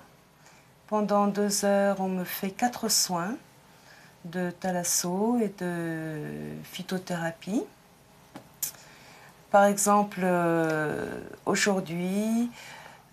Pendant 0.86 1.26
deux 1.26 1.66
heures, 1.66 1.96
on 2.00 2.08
me 2.08 2.24
fait 2.24 2.52
quatre 2.52 2.88
soins 2.88 3.36
de 4.24 4.50
thalasso 4.50 5.38
et 5.42 5.52
de 5.58 6.22
phytothérapie. 6.62 7.64
Par 9.54 9.66
exemple, 9.66 10.18
euh, 10.24 11.06
aujourd'hui, 11.46 12.50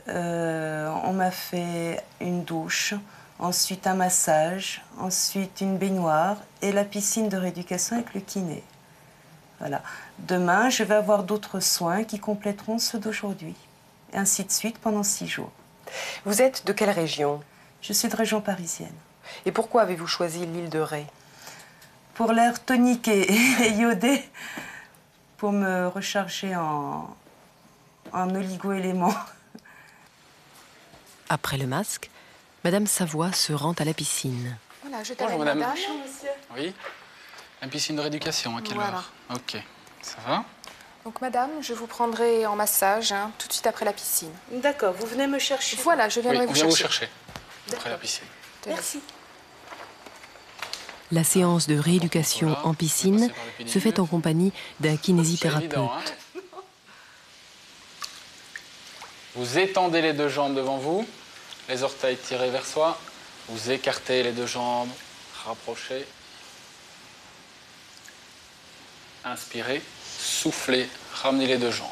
euh, 0.07 0.91
on 1.03 1.13
m'a 1.13 1.29
fait 1.29 2.03
une 2.19 2.43
douche, 2.43 2.95
ensuite 3.37 3.85
un 3.85 3.93
massage, 3.93 4.81
ensuite 4.97 5.61
une 5.61 5.77
baignoire 5.77 6.37
et 6.63 6.71
la 6.71 6.83
piscine 6.83 7.29
de 7.29 7.37
rééducation 7.37 7.95
avec 7.97 8.15
le 8.15 8.21
kiné. 8.21 8.63
Voilà. 9.59 9.83
Demain, 10.17 10.71
je 10.71 10.83
vais 10.83 10.95
avoir 10.95 11.25
d'autres 11.25 11.59
soins 11.59 12.03
qui 12.03 12.17
compléteront 12.17 12.79
ceux 12.79 12.97
d'aujourd'hui. 12.97 13.53
Et 14.11 14.17
ainsi 14.17 14.43
de 14.43 14.51
suite 14.51 14.79
pendant 14.79 15.03
six 15.03 15.27
jours. 15.27 15.51
Vous 16.25 16.41
êtes 16.41 16.65
de 16.65 16.73
quelle 16.73 16.89
région? 16.89 17.41
Je 17.83 17.93
suis 17.93 18.09
de 18.09 18.15
région 18.15 18.41
parisienne. 18.41 18.89
Et 19.45 19.51
pourquoi 19.51 19.83
avez-vous 19.83 20.07
choisi 20.07 20.47
l'île 20.47 20.71
de 20.71 20.79
Ré? 20.79 21.05
Pour 22.15 22.31
l'air 22.33 22.65
tonique 22.65 23.07
et, 23.09 23.31
et 23.63 23.73
iodé, 23.73 24.23
pour 25.41 25.51
me 25.51 25.87
recharger 25.87 26.55
en, 26.55 27.17
en 28.13 28.35
oligo-éléments. 28.35 29.15
Après 31.29 31.57
le 31.57 31.65
masque, 31.65 32.11
Madame 32.63 32.85
Savoie 32.85 33.33
se 33.33 33.51
rend 33.51 33.71
à 33.79 33.83
la 33.83 33.95
piscine. 33.95 34.55
Voilà, 34.83 35.03
je 35.03 35.15
Bonjour, 35.17 35.39
madame. 35.39 35.57
madame. 35.57 35.75
Oui. 36.55 36.75
La 37.59 37.67
piscine 37.69 37.95
de 37.95 38.01
rééducation, 38.01 38.55
à 38.55 38.61
quelle 38.61 38.75
Voilà. 38.75 38.97
heure? 38.97 39.11
Ok. 39.33 39.57
Ça 40.03 40.17
va? 40.27 40.43
Donc 41.05 41.19
madame, 41.21 41.49
je 41.61 41.73
vous 41.73 41.87
prendrai 41.87 42.45
en 42.45 42.55
massage 42.55 43.11
hein, 43.11 43.31
tout 43.39 43.47
de 43.47 43.53
suite 43.53 43.65
après 43.65 43.83
la 43.85 43.93
piscine. 43.93 44.31
D'accord, 44.51 44.93
vous 44.93 45.07
venez 45.07 45.25
me 45.25 45.39
chercher. 45.39 45.75
Voilà, 45.77 46.07
je 46.07 46.19
Oui, 46.19 46.21
viendrai 46.21 46.43
on 46.45 46.49
vous 46.49 46.53
vient 46.53 46.65
vous 46.65 46.75
chercher. 46.75 47.07
chercher. 47.07 47.77
Après 47.77 47.89
la 47.89 47.97
piscine. 47.97 48.27
Merci. 48.67 49.01
La 51.11 51.25
séance 51.25 51.67
de 51.67 51.77
rééducation 51.77 52.57
en 52.63 52.73
piscine 52.73 53.31
se 53.65 53.79
fait 53.79 53.99
en 53.99 54.05
compagnie 54.05 54.53
d'un 54.79 54.95
kinésithérapeute. 54.95 56.15
Vous 59.35 59.57
étendez 59.57 60.01
les 60.01 60.13
deux 60.13 60.29
jambes 60.29 60.55
devant 60.55 60.77
vous, 60.77 61.05
les 61.67 61.83
orteils 61.83 62.17
tirés 62.17 62.49
vers 62.49 62.65
soi. 62.65 62.99
Vous 63.49 63.71
écartez 63.71 64.23
les 64.23 64.31
deux 64.31 64.45
jambes, 64.45 64.89
rapprochez. 65.45 66.05
Inspirez, 69.25 69.81
soufflez, 70.17 70.87
ramenez 71.13 71.47
les 71.47 71.57
deux 71.57 71.71
jambes. 71.71 71.87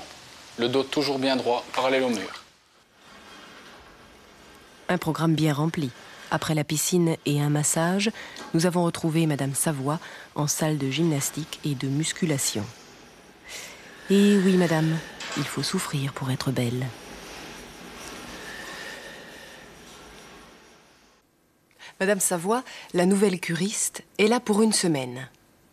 Le 0.57 0.69
dos 0.69 0.83
toujours 0.83 1.19
bien 1.19 1.35
droit, 1.35 1.65
parallèle 1.73 2.03
au 2.03 2.09
mur. 2.09 2.43
Un 4.87 4.97
programme 4.97 5.35
bien 5.35 5.53
rempli. 5.53 5.91
Après 6.31 6.53
la 6.53 6.63
piscine 6.63 7.15
et 7.25 7.41
un 7.41 7.49
massage, 7.49 8.11
nous 8.53 8.65
avons 8.65 8.83
retrouvé 8.83 9.25
Madame 9.25 9.55
Savoie 9.55 9.99
en 10.35 10.47
salle 10.47 10.77
de 10.77 10.89
gymnastique 10.89 11.59
et 11.65 11.73
de 11.73 11.87
musculation. 11.87 12.63
Et 14.11 14.37
oui, 14.37 14.55
Madame, 14.57 14.97
il 15.37 15.43
faut 15.43 15.63
souffrir 15.63 16.13
pour 16.13 16.29
être 16.29 16.51
belle. 16.51 16.85
Madame 21.99 22.19
Savoie, 22.19 22.63
la 22.93 23.05
nouvelle 23.05 23.39
curiste, 23.39 24.03
est 24.19 24.27
là 24.27 24.39
pour 24.39 24.61
une 24.61 24.71
semaine. 24.71 25.27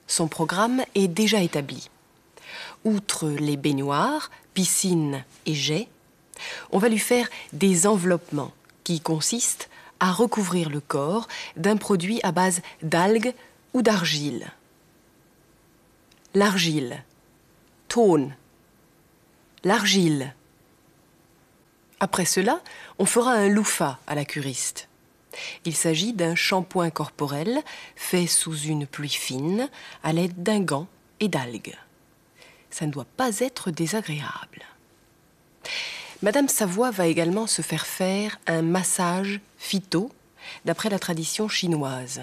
Son 0.07 0.27
programme 0.27 0.85
est 0.95 1.09
déjà 1.09 1.41
établi. 1.41 1.91
Outre 2.85 3.29
les 3.29 3.57
baignoires, 3.57 4.31
piscines 4.55 5.25
et 5.45 5.55
jets, 5.55 5.89
on 6.73 6.79
va 6.79 6.89
lui 6.89 6.99
faire 6.99 7.29
des 7.53 7.87
enveloppements 7.87 8.53
qui 8.85 9.01
consistent 9.01 9.69
à 10.01 10.13
recouvrir 10.13 10.71
le 10.71 10.81
corps 10.81 11.29
d'un 11.57 11.77
produit 11.77 12.21
à 12.23 12.33
base 12.33 12.63
d'algues 12.83 13.35
ou 13.75 13.83
d'argile. 13.83 14.47
L'argile. 16.35 17.03
Ton. 17.89 18.31
L'argile. 19.65 20.35
Après 21.99 22.27
cela, 22.27 22.61
on 22.99 23.07
fera 23.07 23.33
un 23.33 23.49
loofah 23.49 23.99
à 24.07 24.15
la 24.15 24.25
curiste. 24.25 24.89
Il 25.65 25.75
s'agit 25.75 26.13
d'un 26.13 26.35
shampoing 26.35 26.91
corporel 26.91 27.63
fait 27.95 28.27
sous 28.27 28.57
une 28.59 28.87
pluie 28.87 29.09
fine 29.09 29.69
à 30.03 30.13
l'aide 30.13 30.43
d'un 30.43 30.61
gant 30.61 30.89
et 31.21 31.29
d'algues. 31.29 31.77
Ça 32.71 32.87
ne 32.87 32.93
doit 32.93 33.07
pas 33.17 33.41
être 33.41 33.71
désagréable. 33.71 34.63
Madame 36.23 36.49
Savoie 36.49 36.91
va 36.91 37.07
également 37.07 37.47
se 37.47 37.61
faire 37.61 37.87
faire 37.87 38.41
un 38.47 38.63
massage 38.63 39.41
phyto 39.59 40.11
d'après 40.65 40.89
la 40.89 40.99
tradition 40.99 41.47
chinoise. 41.47 42.23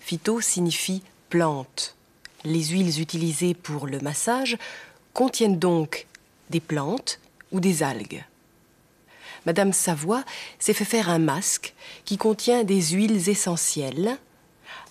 Phyto 0.00 0.42
signifie 0.42 1.02
plante. 1.30 1.96
Les 2.44 2.64
huiles 2.64 3.00
utilisées 3.00 3.54
pour 3.54 3.86
le 3.86 4.00
massage 4.00 4.58
contiennent 5.14 5.58
donc 5.58 6.06
des 6.50 6.60
plantes 6.60 7.20
ou 7.52 7.60
des 7.60 7.82
algues. 7.82 8.22
Madame 9.46 9.72
Savoie 9.72 10.24
s'est 10.58 10.74
fait 10.74 10.84
faire 10.84 11.08
un 11.08 11.18
masque 11.18 11.72
qui 12.04 12.18
contient 12.18 12.64
des 12.64 12.82
huiles 12.82 13.30
essentielles 13.30 14.18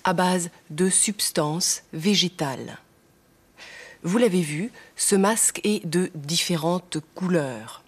à 0.04 0.14
base 0.14 0.50
de 0.72 0.90
substances 0.90 1.84
végétales. 1.94 2.80
Vous 4.02 4.18
l'avez 4.18 4.42
vu, 4.42 4.72
ce 4.96 5.16
masque 5.16 5.62
est 5.64 5.86
de 5.86 6.10
différentes 6.16 6.98
couleurs. 7.14 7.84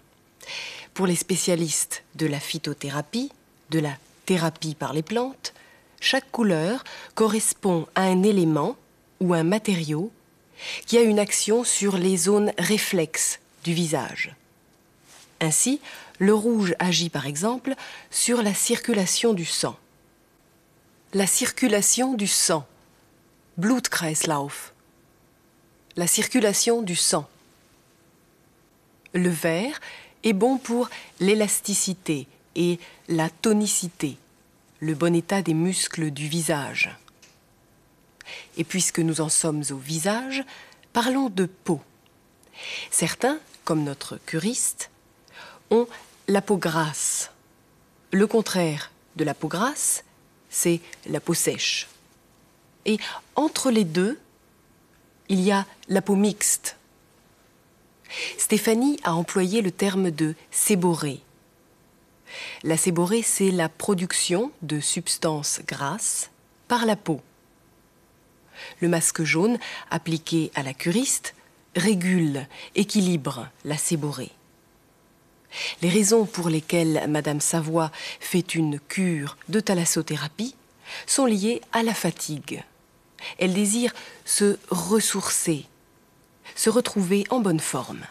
Pour 0.94 1.06
les 1.06 1.16
spécialistes 1.16 2.04
de 2.14 2.26
la 2.26 2.40
phytothérapie, 2.40 3.32
de 3.70 3.78
la 3.78 3.96
thérapie 4.26 4.74
par 4.74 4.92
les 4.92 5.02
plantes, 5.02 5.54
chaque 6.00 6.30
couleur 6.30 6.84
correspond 7.14 7.86
à 7.94 8.02
un 8.02 8.22
élément 8.22 8.76
ou 9.20 9.34
un 9.34 9.44
matériau 9.44 10.10
qui 10.86 10.98
a 10.98 11.02
une 11.02 11.18
action 11.18 11.64
sur 11.64 11.96
les 11.96 12.16
zones 12.16 12.52
réflexes 12.58 13.40
du 13.64 13.72
visage. 13.72 14.34
Ainsi, 15.40 15.80
le 16.18 16.34
rouge 16.34 16.74
agit 16.78 17.08
par 17.08 17.26
exemple 17.26 17.74
sur 18.10 18.42
la 18.42 18.54
circulation 18.54 19.32
du 19.32 19.44
sang. 19.44 19.76
La 21.14 21.26
circulation 21.26 22.14
du 22.14 22.26
sang. 22.26 22.66
Blutkreislauf. 23.56 24.72
La 25.96 26.06
circulation 26.06 26.82
du 26.82 26.96
sang. 26.96 27.28
Le 29.12 29.28
vert 29.28 29.80
est 30.24 30.32
bon 30.32 30.58
pour 30.58 30.90
l'élasticité 31.20 32.26
et 32.54 32.78
la 33.08 33.30
tonicité, 33.30 34.16
le 34.80 34.94
bon 34.94 35.14
état 35.14 35.42
des 35.42 35.54
muscles 35.54 36.10
du 36.10 36.28
visage. 36.28 36.96
Et 38.56 38.64
puisque 38.64 39.00
nous 39.00 39.20
en 39.20 39.28
sommes 39.28 39.62
au 39.70 39.76
visage, 39.76 40.44
parlons 40.92 41.28
de 41.28 41.46
peau. 41.46 41.80
Certains 42.90 43.40
comme 43.64 43.84
notre 43.84 44.18
curiste, 44.26 44.90
ont 45.70 45.86
la 46.28 46.42
peau 46.42 46.56
grasse. 46.56 47.30
Le 48.10 48.26
contraire 48.26 48.90
de 49.16 49.24
la 49.24 49.34
peau 49.34 49.48
grasse, 49.48 50.04
c'est 50.50 50.80
la 51.06 51.20
peau 51.20 51.34
sèche. 51.34 51.88
Et 52.84 52.98
entre 53.36 53.70
les 53.70 53.84
deux, 53.84 54.18
il 55.28 55.40
y 55.40 55.52
a 55.52 55.66
la 55.88 56.02
peau 56.02 56.16
mixte. 56.16 56.76
Stéphanie 58.38 58.98
a 59.04 59.14
employé 59.14 59.62
le 59.62 59.70
terme 59.70 60.10
de 60.10 60.34
séborée. 60.50 61.20
La 62.62 62.76
séborée, 62.76 63.22
c'est 63.22 63.50
la 63.50 63.68
production 63.68 64.52
de 64.62 64.80
substances 64.80 65.60
grasses 65.66 66.30
par 66.68 66.86
la 66.86 66.96
peau. 66.96 67.20
Le 68.80 68.88
masque 68.88 69.22
jaune, 69.22 69.58
appliqué 69.90 70.50
à 70.54 70.62
la 70.62 70.74
curiste, 70.74 71.34
régule, 71.76 72.46
équilibre 72.74 73.48
la 73.64 73.76
séborée. 73.76 74.30
Les 75.82 75.90
raisons 75.90 76.24
pour 76.24 76.48
lesquelles 76.48 77.04
Madame 77.08 77.40
Savoie 77.40 77.90
fait 78.20 78.54
une 78.54 78.80
cure 78.80 79.36
de 79.48 79.60
thalassothérapie 79.60 80.54
sont 81.06 81.26
liées 81.26 81.60
à 81.72 81.82
la 81.82 81.94
fatigue. 81.94 82.62
Elle 83.38 83.54
désire 83.54 83.94
se 84.24 84.58
ressourcer, 84.70 85.66
se 86.54 86.70
retrouver 86.70 87.24
en 87.30 87.40
bonne 87.40 87.60
forme. 87.60 88.04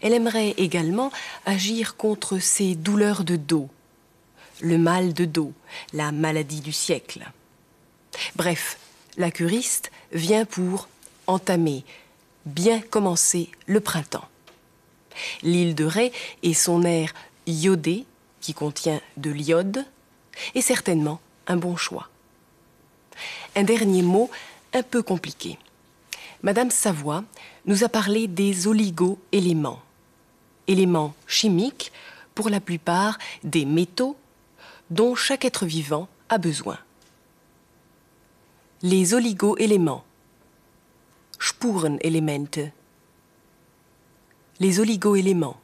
Elle 0.00 0.12
aimerait 0.12 0.54
également 0.56 1.10
agir 1.46 1.96
contre 1.96 2.38
ses 2.38 2.74
douleurs 2.74 3.24
de 3.24 3.36
dos, 3.36 3.68
le 4.60 4.78
mal 4.78 5.14
de 5.14 5.24
dos, 5.24 5.52
la 5.92 6.12
maladie 6.12 6.60
du 6.60 6.72
siècle. 6.72 7.26
Bref, 8.36 8.78
la 9.16 9.30
curiste 9.30 9.90
vient 10.12 10.44
pour 10.44 10.88
entamer, 11.26 11.84
bien 12.44 12.80
commencer 12.80 13.50
le 13.66 13.80
printemps. 13.80 14.28
L'île 15.42 15.74
de 15.74 15.84
Ré 15.84 16.12
et 16.42 16.54
son 16.54 16.82
air 16.82 17.12
iodé, 17.46 18.04
qui 18.40 18.54
contient 18.54 19.00
de 19.16 19.30
l'iode, 19.30 19.84
est 20.54 20.62
certainement 20.62 21.20
un 21.46 21.56
bon 21.56 21.76
choix. 21.76 22.08
Un 23.56 23.64
dernier 23.64 24.02
mot 24.02 24.30
un 24.72 24.82
peu 24.82 25.02
compliqué. 25.02 25.58
Madame 26.42 26.70
Savoie 26.70 27.24
nous 27.66 27.84
a 27.84 27.88
parlé 27.90 28.26
des 28.26 28.66
oligo-éléments, 28.66 29.82
éléments 30.66 31.14
chimiques, 31.26 31.92
pour 32.34 32.48
la 32.48 32.60
plupart 32.60 33.18
des 33.44 33.66
métaux, 33.66 34.16
dont 34.88 35.14
chaque 35.14 35.44
être 35.44 35.66
vivant 35.66 36.08
a 36.30 36.38
besoin. 36.38 36.78
Les 38.82 39.12
oligo-éléments, 39.12 40.04
Spurenelemente, 41.38 42.60
les 44.58 44.80
oligo-éléments. 44.80 45.60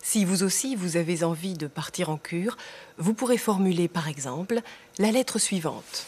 Si 0.00 0.24
vous 0.24 0.44
aussi 0.44 0.76
vous 0.76 0.96
avez 0.96 1.24
envie 1.24 1.54
de 1.54 1.66
partir 1.66 2.10
en 2.10 2.16
cure, 2.16 2.56
vous 2.98 3.14
pourrez 3.14 3.38
formuler 3.38 3.88
par 3.88 4.08
exemple 4.08 4.60
la 4.98 5.10
lettre 5.10 5.38
suivante. 5.38 6.06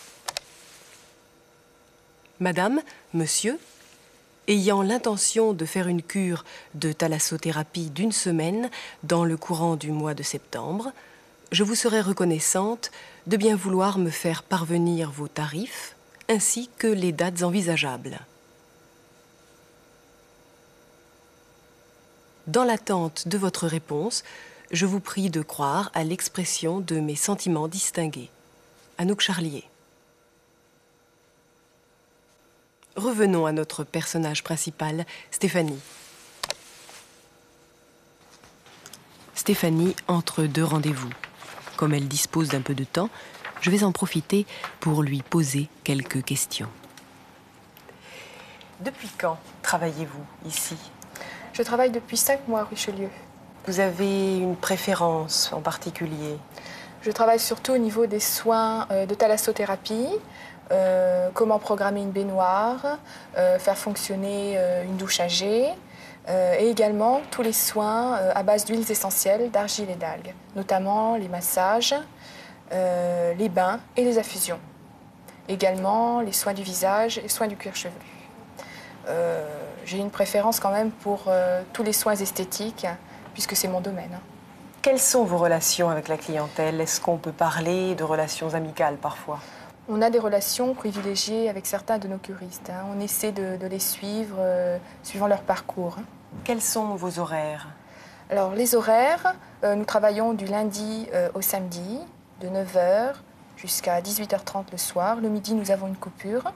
Madame, 2.40 2.80
Monsieur, 3.12 3.58
ayant 4.48 4.80
l'intention 4.80 5.52
de 5.52 5.66
faire 5.66 5.88
une 5.88 6.02
cure 6.02 6.46
de 6.74 6.90
thalassothérapie 6.90 7.90
d'une 7.90 8.12
semaine 8.12 8.70
dans 9.02 9.26
le 9.26 9.36
courant 9.36 9.76
du 9.76 9.92
mois 9.92 10.14
de 10.14 10.22
septembre, 10.22 10.90
je 11.52 11.64
vous 11.64 11.74
serai 11.74 12.00
reconnaissante 12.00 12.90
de 13.26 13.36
bien 13.36 13.56
vouloir 13.56 13.98
me 13.98 14.08
faire 14.08 14.42
parvenir 14.42 15.10
vos 15.10 15.28
tarifs 15.28 15.96
ainsi 16.30 16.70
que 16.78 16.86
les 16.86 17.12
dates 17.12 17.42
envisageables. 17.42 18.20
Dans 22.46 22.64
l'attente 22.64 23.28
de 23.28 23.36
votre 23.36 23.66
réponse, 23.66 24.24
je 24.70 24.86
vous 24.86 25.00
prie 25.00 25.28
de 25.28 25.42
croire 25.42 25.90
à 25.92 26.04
l'expression 26.04 26.80
de 26.80 27.00
mes 27.00 27.16
sentiments 27.16 27.68
distingués. 27.68 28.30
Anouk 28.96 29.20
Charlier. 29.20 29.69
Revenons 33.00 33.46
à 33.46 33.52
notre 33.52 33.82
personnage 33.82 34.44
principal, 34.44 35.06
Stéphanie. 35.30 35.80
Stéphanie 39.34 39.96
entre 40.06 40.42
deux 40.42 40.64
rendez-vous. 40.64 41.08
Comme 41.78 41.94
elle 41.94 42.08
dispose 42.08 42.48
d'un 42.50 42.60
peu 42.60 42.74
de 42.74 42.84
temps, 42.84 43.08
je 43.62 43.70
vais 43.70 43.84
en 43.84 43.92
profiter 43.92 44.44
pour 44.80 45.02
lui 45.02 45.22
poser 45.22 45.70
quelques 45.82 46.22
questions. 46.22 46.68
Depuis 48.80 49.08
quand 49.18 49.38
travaillez-vous 49.62 50.26
ici? 50.46 50.76
Je 51.54 51.62
travaille 51.62 51.92
depuis 51.92 52.18
cinq 52.18 52.46
mois 52.48 52.60
à 52.60 52.64
Richelieu. 52.64 53.08
Vous 53.66 53.80
avez 53.80 54.36
une 54.36 54.56
préférence 54.56 55.54
en 55.54 55.62
particulier? 55.62 56.36
Je 57.00 57.10
travaille 57.10 57.40
surtout 57.40 57.72
au 57.72 57.78
niveau 57.78 58.04
des 58.04 58.20
soins 58.20 58.86
euh, 58.90 59.06
de 59.06 59.14
thalassothérapie, 59.14 60.08
euh, 60.70 61.28
comment 61.34 61.58
programmer 61.58 62.00
une 62.00 62.10
baignoire, 62.10 62.98
euh, 63.36 63.58
faire 63.58 63.76
fonctionner 63.76 64.54
euh, 64.56 64.84
une 64.84 64.96
douche 64.96 65.20
à 65.20 65.28
jet, 65.28 65.74
et 66.28 66.68
également 66.68 67.22
tous 67.32 67.42
les 67.42 67.52
soins 67.52 68.14
à 68.14 68.42
base 68.44 68.64
d'huiles 68.64 68.88
essentielles, 68.88 69.50
d'argile 69.50 69.90
et 69.90 69.96
d'algues, 69.96 70.32
notamment 70.54 71.16
les 71.16 71.26
massages, 71.26 71.94
les 72.70 73.48
bains 73.48 73.80
et 73.96 74.04
les 74.04 74.16
affusions. 74.16 74.60
Également 75.48 76.20
les 76.20 76.32
soins 76.32 76.52
du 76.52 76.62
visage 76.62 77.18
et 77.18 77.28
soins 77.28 77.48
du 77.48 77.56
cuir 77.56 77.74
chevelu. 77.74 77.96
J'ai 79.86 79.98
une 79.98 80.10
préférence 80.10 80.60
quand 80.60 80.70
même 80.70 80.92
pour 80.92 81.24
tous 81.72 81.82
les 81.82 81.94
soins 81.94 82.14
esthétiques, 82.14 82.86
puisque 83.32 83.56
c'est 83.56 83.66
mon 83.66 83.80
domaine. 83.80 84.20
Quelles 84.82 85.00
sont 85.00 85.24
vos 85.24 85.38
relations 85.38 85.90
avec 85.90 86.06
la 86.06 86.16
clientèle? 86.16 86.80
Est-ce 86.80 87.00
qu'on 87.00 87.16
peut 87.16 87.32
parler 87.32 87.96
de 87.96 88.04
relations 88.04 88.54
amicales 88.54 88.98
parfois? 88.98 89.40
On 89.90 90.00
a 90.02 90.10
des 90.10 90.20
relations 90.20 90.72
privilégiées 90.72 91.48
avec 91.48 91.66
certains 91.66 91.98
de 91.98 92.06
nos 92.06 92.18
curistes. 92.18 92.70
Hein. 92.70 92.86
On 92.96 93.00
essaie 93.00 93.32
de, 93.32 93.66
les 93.66 93.80
suivre 93.80 94.36
euh, 94.38 94.78
suivant 95.02 95.26
leur 95.26 95.42
parcours. 95.42 95.96
Hein. 95.98 96.04
Quels 96.44 96.62
sont 96.62 96.94
vos 96.94 97.18
horaires? 97.18 97.66
Alors, 98.30 98.54
les 98.54 98.76
horaires, 98.76 99.34
euh, 99.64 99.74
nous 99.74 99.84
travaillons 99.84 100.32
du 100.32 100.46
lundi 100.46 101.08
euh, 101.12 101.28
au 101.34 101.40
samedi, 101.42 101.98
de 102.40 102.46
9h 102.46 103.14
jusqu'à 103.56 104.00
18h30 104.00 104.66
le 104.70 104.78
soir. 104.78 105.16
Le 105.16 105.28
midi, 105.28 105.54
nous 105.54 105.72
avons 105.72 105.88
une 105.88 105.96
coupure. 105.96 106.52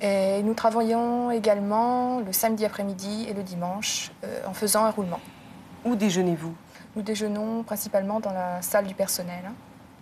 Et 0.00 0.42
nous 0.42 0.54
travaillons 0.54 1.30
également 1.30 2.18
le 2.18 2.32
samedi 2.32 2.64
après-midi 2.64 3.26
et 3.28 3.34
le 3.34 3.44
dimanche 3.44 4.10
en 4.44 4.52
faisant 4.52 4.84
un 4.84 4.90
roulement. 4.90 5.20
Où 5.84 5.94
déjeunez-vous? 5.94 6.52
Nous 6.96 7.02
déjeunons 7.02 7.62
principalement 7.62 8.18
dans 8.18 8.32
la 8.32 8.60
salle 8.62 8.88
du 8.88 8.94
personnel. 8.94 9.44
Hein. 9.46 9.52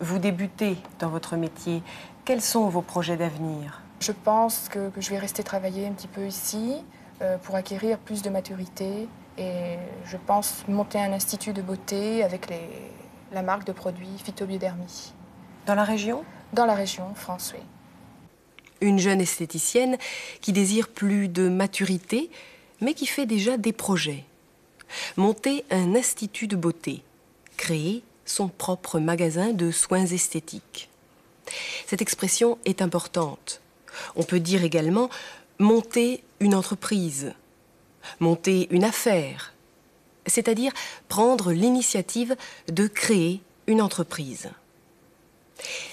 Vous 0.03 0.19
débutez 0.19 0.79
dans 0.99 1.11
votre 1.11 1.37
métier. 1.37 1.83
Quels 2.25 2.43
sont 2.43 2.69
vos 2.69 2.83
projets 2.83 3.17
d'avenir? 3.17 3.81
Je 4.01 4.13
pense 4.13 4.69
que, 4.69 4.91
je 4.99 5.11
vais 5.11 5.19
rester 5.19 5.43
travailler 5.43 5.87
un 5.87 5.93
petit 5.93 6.09
peu 6.09 6.27
ici 6.27 6.77
euh, 7.23 7.39
pour 7.39 7.55
acquérir 7.55 7.99
plus 7.99 8.23
de 8.23 8.31
maturité 8.31 9.09
et 9.39 9.77
je 10.05 10.17
pense 10.17 10.65
monter 10.69 10.99
un 10.99 11.13
institut 11.13 11.53
de 11.53 11.63
beauté 11.63 12.23
avec 12.23 12.47
la 13.33 13.43
marque 13.43 13.67
de 13.67 13.73
produits 13.73 14.19
Phytobiodermie. 14.23 15.13
Dans 15.67 15.75
la 15.75 15.85
région? 15.85 16.25
Dans 16.53 16.67
la 16.67 16.75
région, 16.75 17.15
France, 17.15 17.55
oui. 17.55 17.63
Une 18.81 18.99
jeune 18.99 19.21
esthéticienne 19.21 19.97
qui 20.41 20.53
désire 20.53 20.89
plus 20.89 21.29
de 21.29 21.49
maturité, 21.49 22.31
mais 22.81 22.95
qui 22.95 23.07
fait 23.07 23.27
déjà 23.27 23.57
des 23.57 23.73
projets. 23.73 24.25
Monter 25.17 25.65
un 25.71 25.95
institut 25.95 26.49
de 26.49 26.57
beauté, 26.57 27.03
créer 27.57 28.03
son 28.25 28.49
propre 28.49 28.99
magasin 28.99 29.53
de 29.53 29.71
soins 29.71 30.07
esthétiques. 30.07 30.90
Cette 31.87 32.03
expression 32.03 32.59
est 32.65 32.83
importante. 32.83 33.61
On 34.17 34.23
peut 34.23 34.41
dire 34.41 34.65
également 34.65 35.11
monter 35.59 36.23
une 36.41 36.55
entreprise, 36.55 37.35
monter 38.19 38.69
une 38.71 38.85
affaire, 38.85 39.53
c'est-à-dire 40.27 40.73
prendre 41.09 41.53
l'initiative 41.53 42.37
de 42.69 42.87
créer 42.87 43.41
une 43.67 43.83
entreprise. 43.83 44.51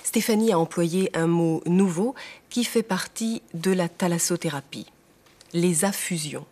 Stéphanie 0.03 0.53
a 0.53 0.59
employé 0.59 1.09
un 1.15 1.27
mot 1.27 1.61
nouveau 1.65 2.15
qui 2.49 2.63
fait 2.63 2.83
partie 2.83 3.41
de 3.53 3.71
la 3.71 3.89
thalassothérapie, 3.89 4.87
les 5.53 5.83
affusions. 5.83 6.45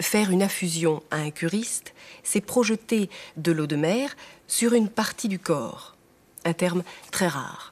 Faire 0.00 0.30
une 0.30 0.42
affusion 0.42 1.02
à 1.10 1.16
un 1.16 1.30
curiste, 1.30 1.92
c'est 2.22 2.40
projeter 2.40 3.10
de 3.36 3.52
l'eau 3.52 3.66
de 3.66 3.76
mer 3.76 4.16
sur 4.46 4.74
une 4.74 4.88
partie 4.88 5.28
du 5.28 5.38
corps, 5.38 5.96
un 6.44 6.52
terme 6.52 6.82
très 7.10 7.28
rare. 7.28 7.71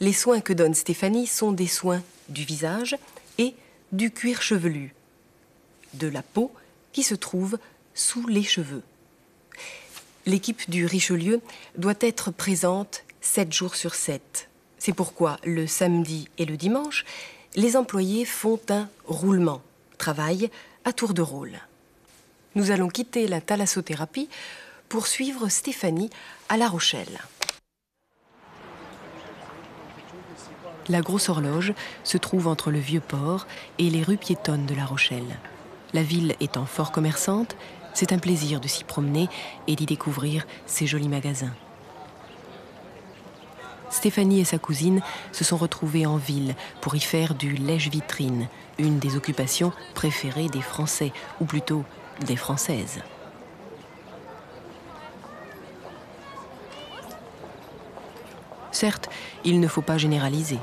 Les 0.00 0.12
soins 0.12 0.40
que 0.40 0.52
donne 0.52 0.74
Stéphanie 0.74 1.26
sont 1.26 1.52
des 1.52 1.66
soins 1.66 2.02
du 2.28 2.44
visage 2.44 2.96
et 3.38 3.54
du 3.92 4.10
cuir 4.10 4.42
chevelu, 4.42 4.94
de 5.94 6.08
la 6.08 6.22
peau 6.22 6.52
qui 6.92 7.02
se 7.02 7.14
trouve 7.14 7.58
sous 7.94 8.26
les 8.26 8.42
cheveux. 8.42 8.82
L'équipe 10.24 10.70
du 10.70 10.86
Richelieu 10.86 11.40
doit 11.76 11.94
être 12.00 12.30
présente 12.30 13.04
7 13.20 13.52
jours 13.52 13.74
sur 13.74 13.94
7. 13.94 14.48
C'est 14.78 14.92
pourquoi 14.92 15.38
le 15.44 15.66
samedi 15.66 16.28
et 16.38 16.44
le 16.44 16.56
dimanche, 16.56 17.04
les 17.54 17.76
employés 17.76 18.24
font 18.24 18.60
un 18.68 18.88
roulement, 19.04 19.62
travail 19.98 20.50
à 20.84 20.92
tour 20.92 21.14
de 21.14 21.22
rôle. 21.22 21.60
Nous 22.54 22.70
allons 22.70 22.88
quitter 22.88 23.28
la 23.28 23.40
thalassothérapie 23.40 24.28
pour 24.88 25.06
suivre 25.06 25.48
Stéphanie 25.48 26.10
à 26.48 26.56
La 26.56 26.68
Rochelle. 26.68 27.20
La 30.92 31.00
grosse 31.00 31.30
horloge 31.30 31.72
se 32.04 32.18
trouve 32.18 32.46
entre 32.46 32.70
le 32.70 32.78
vieux 32.78 33.00
port 33.00 33.46
et 33.78 33.88
les 33.88 34.02
rues 34.02 34.18
piétonnes 34.18 34.66
de 34.66 34.74
La 34.74 34.84
Rochelle. 34.84 35.38
La 35.94 36.02
ville 36.02 36.36
étant 36.38 36.66
fort 36.66 36.92
commerçante, 36.92 37.56
c'est 37.94 38.12
un 38.12 38.18
plaisir 38.18 38.60
de 38.60 38.68
s'y 38.68 38.84
promener 38.84 39.30
et 39.66 39.74
d'y 39.74 39.86
découvrir 39.86 40.46
ces 40.66 40.86
jolis 40.86 41.08
magasins. 41.08 41.54
Stéphanie 43.88 44.40
et 44.40 44.44
sa 44.44 44.58
cousine 44.58 45.00
se 45.32 45.44
sont 45.44 45.56
retrouvées 45.56 46.04
en 46.04 46.18
ville 46.18 46.54
pour 46.82 46.94
y 46.94 47.00
faire 47.00 47.34
du 47.34 47.54
lèche-vitrine, 47.54 48.48
une 48.76 48.98
des 48.98 49.16
occupations 49.16 49.72
préférées 49.94 50.48
des 50.48 50.60
Français, 50.60 51.12
ou 51.40 51.46
plutôt 51.46 51.86
des 52.26 52.36
Françaises. 52.36 53.00
Certes, 58.72 59.08
il 59.44 59.58
ne 59.58 59.68
faut 59.68 59.80
pas 59.80 59.96
généraliser. 59.96 60.58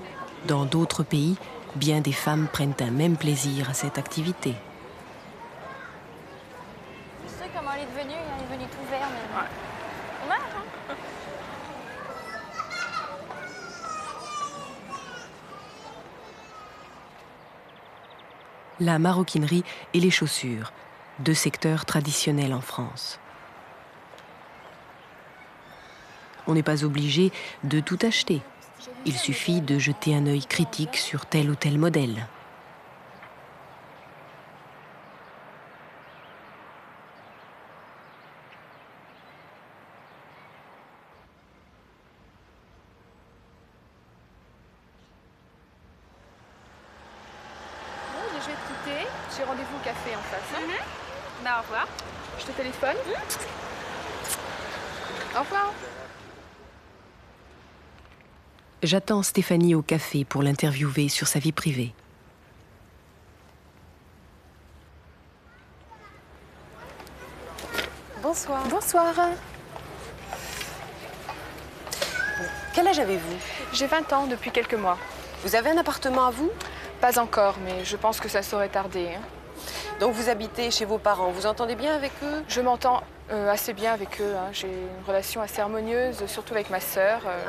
Dans 0.48 0.66
d'autres 0.66 1.04
pays, 1.04 1.36
bien 1.76 2.02
des 2.02 2.14
femmes 2.14 2.48
prennent 2.48 2.74
un 2.80 2.92
même 2.92 3.18
plaisir 3.18 3.70
à 3.70 3.74
cette 3.74 3.98
activité. 3.98 4.56
Tu 7.24 7.34
sais 7.38 7.50
comment 7.56 7.72
elle 7.74 7.82
est 7.84 7.88
devenue 7.88 8.16
Elle 8.16 8.44
est 8.44 8.48
devenue 8.48 8.70
tout 8.70 8.90
vert 8.90 9.02
maintenant. 9.02 9.44
Ouais. 10.30 10.36
hein? 10.90 10.96
La 18.82 18.98
maroquinerie 18.98 19.66
et 19.94 20.00
les 20.00 20.10
chaussures, 20.10 20.72
deux 21.20 21.34
secteurs 21.34 21.84
traditionnels 21.84 22.54
en 22.54 22.62
France. 22.62 23.20
On 26.48 26.54
n'est 26.54 26.64
pas 26.64 26.86
obligé 26.86 27.34
de 27.66 27.82
tout 27.82 28.00
acheter. 28.04 28.42
Il 29.06 29.18
suffit 29.18 29.62
de 29.62 29.78
jeter 29.80 30.16
un 30.16 30.26
œil 30.28 30.46
critique 30.46 30.96
sur 30.98 31.26
tel 31.26 31.50
ou 31.50 31.56
tel 31.56 31.78
modèle. 31.78 32.28
Bon, 48.14 48.40
je 48.40 48.46
vais 48.48 48.54
te 48.54 48.68
quitter. 48.68 49.08
J'ai 49.36 49.44
rendez-vous 49.44 49.76
au 49.76 49.84
café 49.84 50.16
en 50.16 50.22
face. 50.22 50.42
hein. 50.56 50.84
Bah, 51.44 51.60
au 51.60 51.62
revoir. 51.64 51.88
Je 52.40 52.46
te 52.46 52.52
téléphone. 52.52 52.96
Au 55.36 55.40
revoir. 55.40 55.74
J'attends 58.82 59.24
Stéphanie 59.24 59.76
au 59.76 59.82
café 59.82 60.24
pour 60.24 60.42
l'interviewer 60.42 61.10
sur 61.10 61.28
sa 61.28 61.40
vie 61.40 61.52
privée. 61.52 61.94
Bonsoir. 68.24 68.66
Bonsoir. 68.70 69.14
Quel 72.74 72.88
âge 72.88 73.00
avez-vous? 73.00 73.36
J'ai 73.74 73.88
20 73.88 74.14
ans 74.14 74.28
depuis 74.28 74.52
quelques 74.52 74.76
mois. 74.76 74.98
Vous 75.44 75.56
avez 75.56 75.72
un 75.72 75.78
appartement 75.78 76.28
à 76.28 76.32
vous? 76.32 76.50
Pas 77.02 77.20
encore, 77.20 77.58
mais 77.66 77.84
je 77.84 77.98
pense 77.98 78.22
que 78.22 78.30
ça 78.30 78.42
saurait 78.42 78.70
tarder. 78.70 79.10
hein. 79.10 79.39
Donc 80.00 80.14
vous 80.14 80.30
habitez 80.30 80.72
chez 80.72 80.86
vos 80.86 80.98
parents. 80.98 81.30
Vous 81.32 81.46
entendez 81.46 81.76
bien 81.76 81.94
avec 81.94 82.14
eux? 82.24 82.44
Je 82.48 82.62
m'entends 82.62 83.02
euh, 83.32 83.52
assez 83.52 83.74
bien 83.74 83.92
avec 83.92 84.22
eux. 84.22 84.34
hein. 84.38 84.48
J'ai 84.54 84.68
une 84.68 85.06
relation 85.06 85.42
assez 85.42 85.60
harmonieuse, 85.60 86.26
surtout 86.26 86.54
avec 86.54 86.70
ma 86.70 86.80
sœur. 86.80 87.22
Euh, 87.28 87.44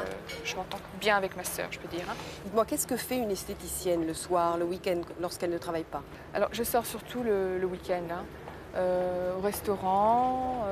je 0.45 0.57
m'entends 0.57 0.81
bien 1.01 1.17
avec 1.17 1.37
ma 1.37 1.45
sœur, 1.45 1.69
je 1.71 1.79
peux 1.79 1.87
dire. 1.87 2.05
hein. 2.11 2.15
Dites-moi, 2.45 2.65
qu'est-ce 2.65 2.89
que 2.89 2.97
fait 2.97 3.19
une 3.19 3.31
esthéticienne 3.31 4.05
le 4.05 4.15
soir, 4.15 4.59
le 4.59 4.65
week-end, 4.65 5.01
lorsqu'elle 5.21 5.51
ne 5.51 5.59
travaille 5.59 5.85
pas? 5.85 6.03
Alors, 6.35 6.49
je 6.51 6.65
sors 6.65 6.85
surtout 6.85 7.23
le, 7.23 7.59
le 7.59 7.67
week-end, 7.67 8.03
hein. 8.11 8.25
Euh, 8.77 9.37
au 9.37 9.41
restaurant, 9.41 10.65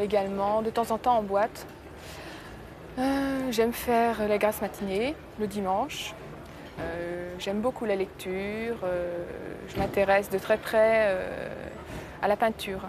également, 0.00 0.62
de 0.62 0.70
temps 0.70 0.90
en 0.90 0.98
temps 0.98 1.16
en 1.18 1.22
boîte. 1.22 1.66
J'aime 3.50 3.72
faire 3.72 4.26
la 4.28 4.38
grasse 4.38 4.60
matinée 4.60 5.14
le 5.38 5.46
dimanche. 5.46 6.14
Euh, 6.80 7.34
J'aime 7.38 7.60
beaucoup 7.60 7.84
la 7.84 7.96
lecture. 7.96 8.76
euh, 8.84 9.24
je 9.68 9.78
m'intéresse 9.78 10.30
de 10.30 10.38
très 10.38 10.56
près 10.56 11.06
euh, 11.08 11.48
à 12.22 12.28
la 12.28 12.36
peinture. 12.36 12.80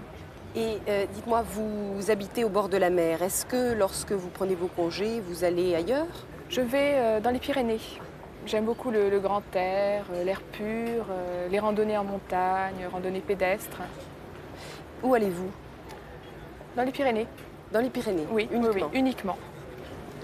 Et 0.56 0.78
dites-moi, 1.14 1.44
vous 1.46 2.10
habitez 2.10 2.46
au 2.46 2.50
bord 2.50 2.70
de 2.70 2.78
la 2.78 2.90
mer. 2.90 3.22
Est-ce 3.22 3.46
que 3.46 3.74
lorsque 3.74 4.14
vous 4.14 4.30
prenez 4.30 4.56
vos 4.56 4.68
congés, 4.68 5.20
vous 5.28 5.44
allez 5.44 5.76
ailleurs? 5.76 6.08
Je 6.48 6.62
vais 6.62 7.20
dans 7.22 7.32
les 7.32 7.40
Pyrénées. 7.40 7.82
J'aime 8.46 8.64
beaucoup 8.64 8.90
le, 8.90 9.10
le 9.10 9.20
grand 9.20 9.44
air, 9.54 10.06
l'air 10.24 10.40
pur, 10.54 11.08
les 11.52 11.60
randonnées 11.60 11.98
en 11.98 12.06
montagne, 12.06 12.88
randonnées 12.90 13.20
pédestres. 13.20 13.82
Où 15.04 15.14
allez-vous? 15.14 15.52
Dans 16.78 16.84
les 16.84 16.92
Pyrénées, 16.94 17.28
Dans 17.74 17.82
les 17.82 17.90
Pyrénées 17.90 18.26
oui, 18.32 18.48
oui, 18.50 18.58
uniquement. 18.58 18.88
oui, 18.94 18.98
uniquement. 19.00 19.38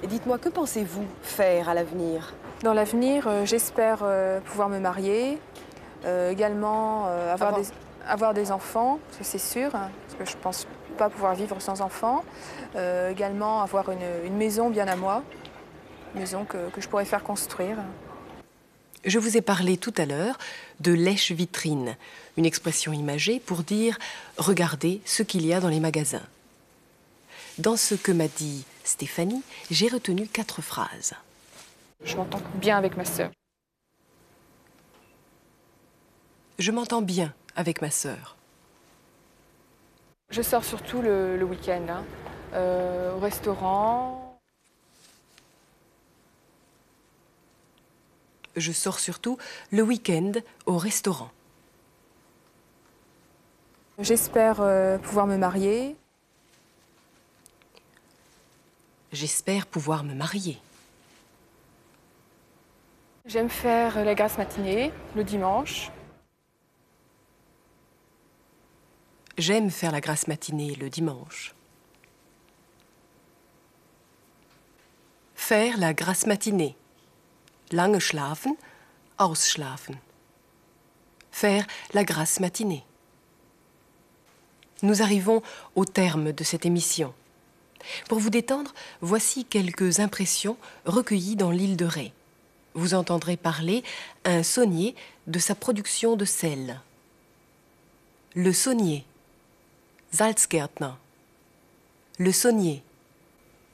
Et 0.02 0.08
dites-moi, 0.08 0.38
que 0.38 0.48
pensez-vous 0.48 1.06
faire 1.24 1.68
à 1.68 1.74
l'avenir? 1.74 2.34
Dans 2.64 2.74
l'avenir, 2.74 3.28
euh, 3.28 3.46
j'espère 3.46 4.00
euh, 4.04 4.40
pouvoir 4.40 4.70
me 4.70 4.80
marier, 4.80 5.40
euh, 6.06 6.30
également 6.32 7.08
euh, 7.08 7.34
avoir, 7.34 7.50
Avoir- 7.56 7.62
Des, 7.66 7.74
avoir 8.08 8.34
des 8.34 8.52
enfants, 8.52 9.00
ça 9.12 9.24
c'est 9.24 9.40
sûr, 9.40 9.74
hein, 9.74 9.90
parce 10.08 10.20
que 10.20 10.26
je 10.32 10.38
ne 10.38 10.42
pense 10.44 10.68
pas 10.98 11.10
pouvoir 11.10 11.34
vivre 11.34 11.60
sans 11.60 11.82
enfants. 11.82 12.24
Euh, 12.76 13.10
également 13.10 13.62
avoir 13.62 13.90
une, 13.92 14.06
une 14.26 14.38
maison 14.38 14.70
bien 14.70 14.88
à 14.88 14.96
moi, 14.96 15.24
une 16.14 16.22
maison 16.22 16.46
que, 16.46 16.70
que 16.70 16.82
je 16.82 16.88
pourrais 16.88 17.06
faire 17.06 17.24
construire. 17.24 17.78
Je 19.06 19.18
vous 19.18 19.36
ai 19.36 19.42
parlé 19.42 19.78
tout 19.78 19.94
à 19.98 20.06
l'heure 20.06 20.38
de 20.80 20.92
lèche-vitrine, 20.92 21.98
une 22.38 22.46
expression 22.46 22.94
imagée 22.94 23.40
pour 23.40 23.64
dire 23.64 23.98
regardez 24.38 25.02
ce 25.06 25.24
qu'il 25.24 25.46
y 25.48 25.54
a 25.54 25.60
dans 25.60 25.70
les 25.70 25.80
magasins. 25.80 26.22
Dans 27.58 27.76
ce 27.76 27.96
que 27.96 28.12
m'a 28.12 28.28
dit 28.28 28.64
Stéphanie, 28.84 29.42
j'ai 29.72 29.88
retenu 29.88 30.28
quatre 30.28 30.62
phrases. 30.62 31.14
Je 32.04 32.16
m'entends 32.16 32.42
bien 32.56 32.78
avec 32.78 32.98
ma 32.98 33.06
sœur. 33.06 33.32
Je 36.60 36.72
m'entends 36.72 37.02
bien 37.02 37.34
avec 37.56 37.82
ma 37.82 37.92
sœur. 37.92 38.38
Je 40.30 40.42
sors 40.42 40.64
surtout 40.64 41.02
le, 41.02 41.38
le 41.38 41.44
week-end, 41.44 41.86
hein, 41.90 42.06
euh, 42.54 43.14
au 43.16 43.20
restaurant. 43.20 44.40
Je 48.56 48.72
sors 48.72 49.00
surtout 49.00 49.38
le 49.72 49.82
week-end 49.82 50.34
au 50.66 50.78
restaurant. 50.78 51.32
J'espère 54.00 54.62
euh, 54.62 54.98
pouvoir 54.98 55.28
me 55.28 55.38
marier. 55.38 55.96
J'espère 59.12 59.68
pouvoir 59.68 60.04
me 60.04 60.14
marier. 60.14 60.60
J'aime 63.26 63.50
faire 63.50 64.04
la 64.04 64.16
grasse 64.16 64.40
matinée 64.40 64.92
le 65.16 65.24
dimanche. 65.24 65.92
J'aime 69.38 69.70
faire 69.70 69.92
la 69.92 70.02
grasse 70.02 70.28
matinée 70.28 70.74
le 70.74 70.90
dimanche. 70.90 71.54
Faire 75.36 75.78
la 75.78 75.94
grasse 75.94 76.26
matinée. 76.26 76.76
Lange 77.72 78.00
schlafen, 78.00 78.56
ausschlafen. 79.20 79.96
Faire 81.32 81.68
la 81.94 82.04
grasse 82.04 82.40
matinée. 82.40 82.84
Nous 84.82 85.04
arrivons 85.04 85.44
au 85.76 85.86
terme 85.86 86.32
de 86.32 86.44
cette 86.44 86.66
émission. 86.66 87.14
Pour 88.10 88.18
vous 88.18 88.32
détendre, 88.32 88.74
voici 89.02 89.46
quelques 89.46 90.00
impressions 90.00 90.58
recueillies 90.86 91.36
dans 91.36 91.52
l'île 91.52 91.78
de 91.78 91.86
Ré. 91.86 92.14
Vous 92.74 92.94
entendrez 92.94 93.38
parler 93.38 93.84
un 94.24 94.44
saunier 94.44 94.96
de 95.28 95.40
sa 95.40 95.56
production 95.56 96.16
de 96.16 96.26
sel. 96.26 96.80
Le 98.34 98.54
saunier. 98.54 99.06
Salzgärtner. 100.12 100.94
Le 102.18 102.32
saunier. 102.32 102.84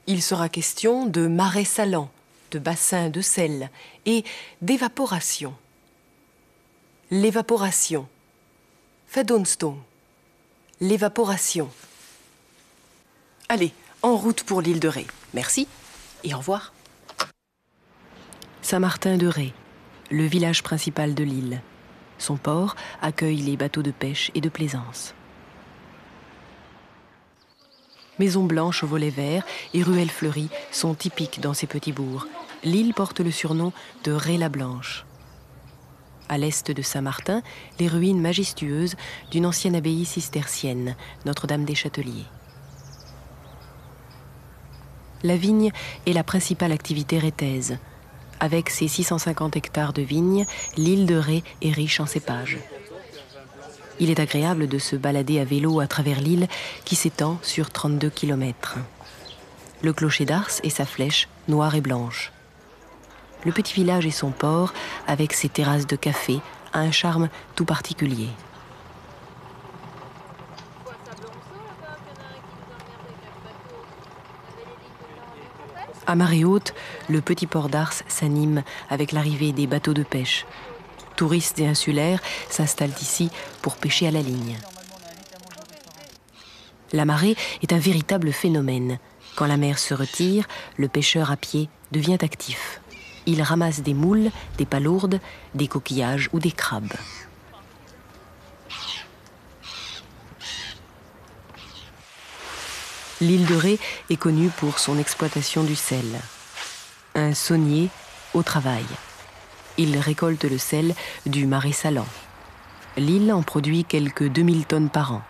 Il 0.08 0.22
sera 0.22 0.50
question 0.50 1.06
de 1.06 1.28
marais 1.28 1.66
salants, 1.66 2.10
de 2.52 2.60
bassins 2.60 3.10
de 3.10 3.22
sel 3.22 3.70
et 4.06 4.24
d'évaporation. 4.62 5.54
L'évaporation. 7.12 8.08
Verdunstung. 9.14 9.78
L'évaporation. 10.80 11.70
Allez, 13.50 13.74
en 14.02 14.16
route 14.16 14.44
pour 14.44 14.62
l'île 14.62 14.80
de 14.80 14.88
Ré. 14.88 15.08
Merci 15.34 15.68
et 16.24 16.34
au 16.34 16.38
revoir. 16.38 16.74
Saint-Martin 18.70 19.16
de 19.16 19.28
Ré, 19.28 19.54
le 20.12 20.26
village 20.26 20.62
principal 20.62 21.16
de 21.16 21.24
l'île. 21.24 21.62
Son 22.18 22.36
port 22.36 22.76
accueille 23.02 23.38
les 23.38 23.56
bateaux 23.56 23.82
de 23.82 23.92
pêche 23.92 24.30
et 24.36 24.42
de 24.42 24.50
plaisance. 24.50 25.16
Maisons 28.20 28.44
blanches 28.44 28.84
aux 28.84 28.88
volets 28.88 29.10
verts 29.10 29.46
et 29.74 29.82
ruelles 29.82 30.10
fleuries 30.10 30.50
sont 30.70 30.96
typiques 30.96 31.40
dans 31.40 31.54
ces 31.54 31.66
petits 31.66 31.94
bourgs. 31.94 32.28
L'île 32.66 32.94
porte 32.94 33.22
le 33.22 33.32
surnom 33.32 33.72
de 34.04 34.12
Ré-la-Blanche. 34.12 35.06
À 36.28 36.38
l'est 36.38 36.70
de 36.70 36.82
Saint-Martin, 36.82 37.44
les 37.80 37.88
ruines 37.88 38.20
majestueuses 38.20 38.98
d'une 39.32 39.46
ancienne 39.46 39.78
abbaye 39.78 40.04
cistercienne, 40.04 40.98
Notre-Dame 41.26 41.64
des 41.64 41.76
Châteliers. 41.76 42.28
La 45.24 45.38
vigne 45.38 45.72
est 46.06 46.12
la 46.12 46.26
principale 46.26 46.74
activité 46.74 47.18
rétaise. 47.18 47.78
Avec 48.40 48.70
ses 48.70 48.88
650 48.88 49.56
hectares 49.56 49.94
de 49.94 50.02
vignes, 50.02 50.46
l'île 50.76 51.06
de 51.06 51.16
Ré 51.16 51.44
est 51.62 51.72
riche 51.72 52.00
en 52.00 52.06
cépages. 52.06 52.58
Il 54.00 54.12
est 54.12 54.20
agréable 54.20 54.68
de 54.68 54.78
se 54.78 54.96
balader 54.96 55.40
à 55.40 55.44
vélo 55.44 55.80
à 55.80 55.88
travers 55.88 56.22
l'île 56.22 56.48
qui 56.86 56.96
s'étend 56.96 57.40
sur 57.42 57.72
32 57.72 58.10
km. 58.10 58.78
Le 59.82 59.92
clocher 59.92 60.26
d'Ars 60.26 60.52
et 60.64 60.70
sa 60.70 60.86
flèche, 60.86 61.28
noire 61.48 61.74
et 61.76 61.82
blanche. 61.82 62.32
Le 63.44 63.52
petit 63.52 63.74
village 63.74 64.06
et 64.06 64.12
son 64.12 64.32
port, 64.32 64.74
avec 65.08 65.34
ses 65.34 65.50
terrasses 65.50 65.88
de 65.88 65.96
café, 65.96 66.40
a 66.74 66.80
un 66.80 66.92
charme 66.92 67.30
tout 67.56 67.66
particulier. 67.66 68.30
À 76.08 76.16
marée 76.16 76.46
haute, 76.46 76.74
le 77.10 77.20
petit 77.20 77.48
port 77.48 77.68
d'Ars 77.68 77.92
s'anime 78.08 78.64
avec 78.90 79.12
l'arrivée 79.12 79.52
des 79.52 79.68
bateaux 79.68 79.94
de 79.94 80.04
pêche. 80.04 80.46
Touristes 81.18 81.60
et 81.60 81.68
insulaires 81.68 82.22
s'installent 82.50 82.96
ici 83.02 83.30
pour 83.62 83.76
pêcher 83.76 84.08
à 84.08 84.12
la 84.12 84.22
ligne. 84.22 84.58
La 86.94 87.04
marée 87.04 87.36
est 87.62 87.74
un 87.74 87.78
véritable 87.78 88.32
phénomène. 88.32 89.00
Quand 89.36 89.48
la 89.48 89.58
mer 89.58 89.78
se 89.78 89.94
retire, 89.94 90.48
le 90.78 90.88
pêcheur 90.88 91.30
à 91.30 91.36
pied 91.36 91.68
devient 91.92 92.18
actif. 92.22 92.80
Il 93.26 93.42
ramasse 93.42 93.82
des 93.82 93.94
moules, 93.94 94.32
des 94.58 94.66
palourdes, 94.66 95.20
des 95.56 95.68
coquillages 95.68 96.30
ou 96.32 96.40
des 96.40 96.52
crabes. 96.52 96.94
L'île 103.20 103.48
de 103.48 103.56
Ré 103.56 103.80
est 104.12 104.18
connue 104.18 104.50
pour 104.50 104.78
son 104.78 105.00
exploitation 105.00 105.64
du 105.64 105.76
sel. 105.76 106.06
Un 107.16 107.34
saunier 107.34 107.90
au 108.36 108.44
travail. 108.44 108.86
Il 109.80 109.98
récolte 109.98 110.44
le 110.44 110.60
sel 110.60 110.94
du 111.26 111.48
marais 111.48 111.72
salant. 111.72 112.06
L'île 112.96 113.34
en 113.34 113.42
produit 113.42 113.86
quelques 113.86 114.28
2000 114.28 114.66
tonnes 114.68 114.90
par 114.90 115.14
an. 115.14 115.22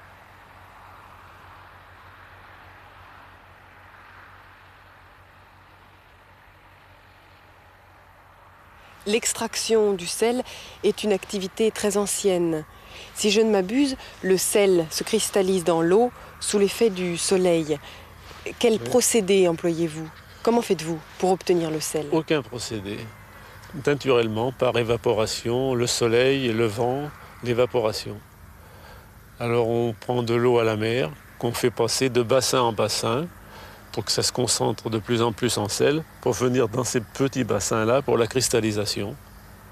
L'extraction 9.06 9.94
du 9.94 10.08
sel 10.08 10.44
est 10.84 11.06
une 11.06 11.14
activité 11.14 11.72
très 11.72 11.96
ancienne. 11.96 12.66
Si 13.16 13.32
je 13.32 13.40
ne 13.40 13.50
m'abuse, 13.50 13.96
le 14.22 14.38
sel 14.38 14.86
se 14.90 15.06
cristallise 15.06 15.64
dans 15.64 15.82
l'eau 15.82 16.12
sous 16.40 16.60
l'effet 16.60 16.90
du 16.90 17.18
soleil. 17.18 17.78
Quel 18.60 18.80
procédé 18.80 19.48
employez-vous? 19.48 20.10
Comment 20.44 20.62
faites-vous 20.62 21.00
pour 21.20 21.32
obtenir 21.32 21.70
le 21.72 21.80
sel? 21.80 22.08
Aucun 22.12 22.42
procédé. 22.42 22.98
Naturellement, 23.86 24.52
par 24.52 24.78
évaporation, 24.78 25.74
le 25.76 25.88
soleil, 25.88 26.54
le 26.54 26.66
vent, 26.66 27.10
l'évaporation. 27.44 28.18
Alors 29.40 29.68
on 29.68 29.94
prend 29.94 30.24
de 30.24 30.34
l'eau 30.34 30.58
à 30.60 30.64
la 30.64 30.78
mer, 30.78 31.12
qu'on 31.38 31.52
fait 31.52 31.70
passer 31.70 32.10
de 32.10 32.24
bassin 32.24 32.62
en 32.62 32.74
bassin, 32.74 33.28
pour 33.92 34.06
que 34.06 34.12
ça 34.12 34.24
se 34.24 34.32
concentre 34.32 34.90
de 34.90 35.00
plus 35.00 35.22
en 35.22 35.32
plus 35.32 35.58
en 35.58 35.68
sel, 35.68 36.04
pour 36.22 36.34
venir 36.34 36.70
dans 36.70 36.84
ces 36.84 37.02
petits 37.02 37.44
bassins-là 37.44 38.02
pour 38.02 38.18
la 38.18 38.28
cristallisation. 38.28 39.16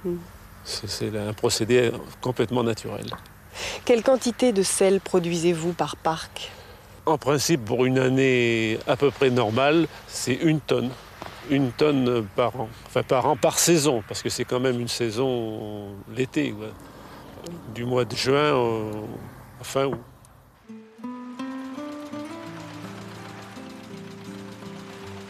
Mm. 0.04 0.15
C'est 0.63 1.15
un 1.15 1.34
procédé 1.34 1.91
complètement 2.21 2.63
naturel. 2.63 3.06
Quelle 3.85 4.03
quantité 4.03 4.51
de 4.51 4.63
sel 4.63 4.99
produisez-vous 5.01 5.73
par 5.73 5.95
parc? 5.95 6.51
En 7.05 7.17
principe, 7.17 7.65
pour 7.65 7.85
une 7.85 7.99
année 7.99 8.79
à 8.87 8.95
peu 8.95 9.11
près 9.11 9.29
normale, 9.29 9.87
c'est 10.07 10.33
une 10.33 10.59
tonne. 10.59 10.89
Une 11.49 11.71
tonne 11.71 12.25
par 12.35 12.59
an. 12.59 12.69
Enfin, 12.87 13.03
par 13.03 13.27
an, 13.27 13.35
par 13.35 13.59
saison, 13.59 14.03
parce 14.07 14.23
que 14.23 14.29
c'est 14.29 14.45
quand 14.45 14.59
même 14.59 14.79
une 14.79 14.87
saison 14.87 15.89
l'été, 16.15 16.55
du 17.75 17.85
mois 17.85 18.05
de 18.05 18.15
juin 18.15 18.53
à 19.61 19.63
fin 19.63 19.85
août. 19.85 19.99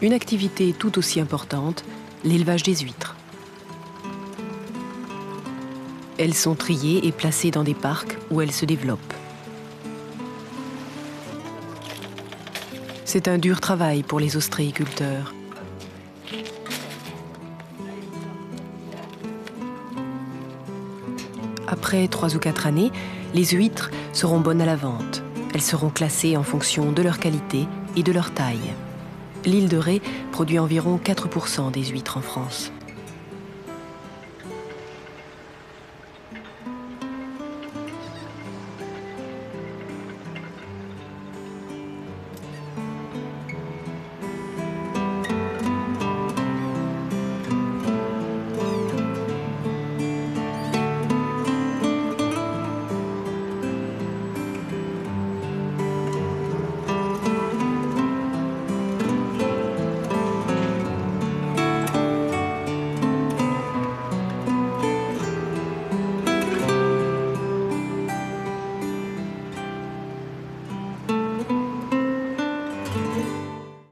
Une 0.02 0.12
activité 0.12 0.72
tout 0.72 0.98
aussi 0.98 1.20
importante, 1.20 1.84
l'élevage 2.24 2.62
des 2.62 2.76
huîtres. 2.76 3.15
Elles 6.18 6.34
sont 6.34 6.54
triées 6.54 7.06
et 7.06 7.12
placées 7.12 7.50
dans 7.50 7.64
des 7.64 7.74
parcs 7.74 8.16
où 8.30 8.40
elles 8.40 8.52
se 8.52 8.64
développent. 8.64 9.14
C'est 13.04 13.28
un 13.28 13.38
dur 13.38 13.60
travail 13.60 14.02
pour 14.02 14.18
les 14.18 14.36
ostréiculteurs. 14.36 15.34
Après 21.68 22.08
trois 22.08 22.34
ou 22.34 22.38
quatre 22.38 22.66
années, 22.66 22.92
les 23.34 23.44
huîtres 23.44 23.90
seront 24.12 24.40
bonnes 24.40 24.60
à 24.60 24.66
la 24.66 24.76
vente. 24.76 25.22
Elles 25.52 25.62
seront 25.62 25.90
classées 25.90 26.36
en 26.36 26.42
fonction 26.42 26.92
de 26.92 27.02
leur 27.02 27.18
qualité 27.18 27.66
et 27.96 28.02
de 28.02 28.12
leur 28.12 28.32
taille. 28.32 28.72
L'île 29.44 29.68
de 29.68 29.76
Ré 29.76 30.02
produit 30.32 30.58
environ 30.58 30.98
4% 31.02 31.70
des 31.70 31.84
huîtres 31.84 32.16
en 32.16 32.22
France. 32.22 32.72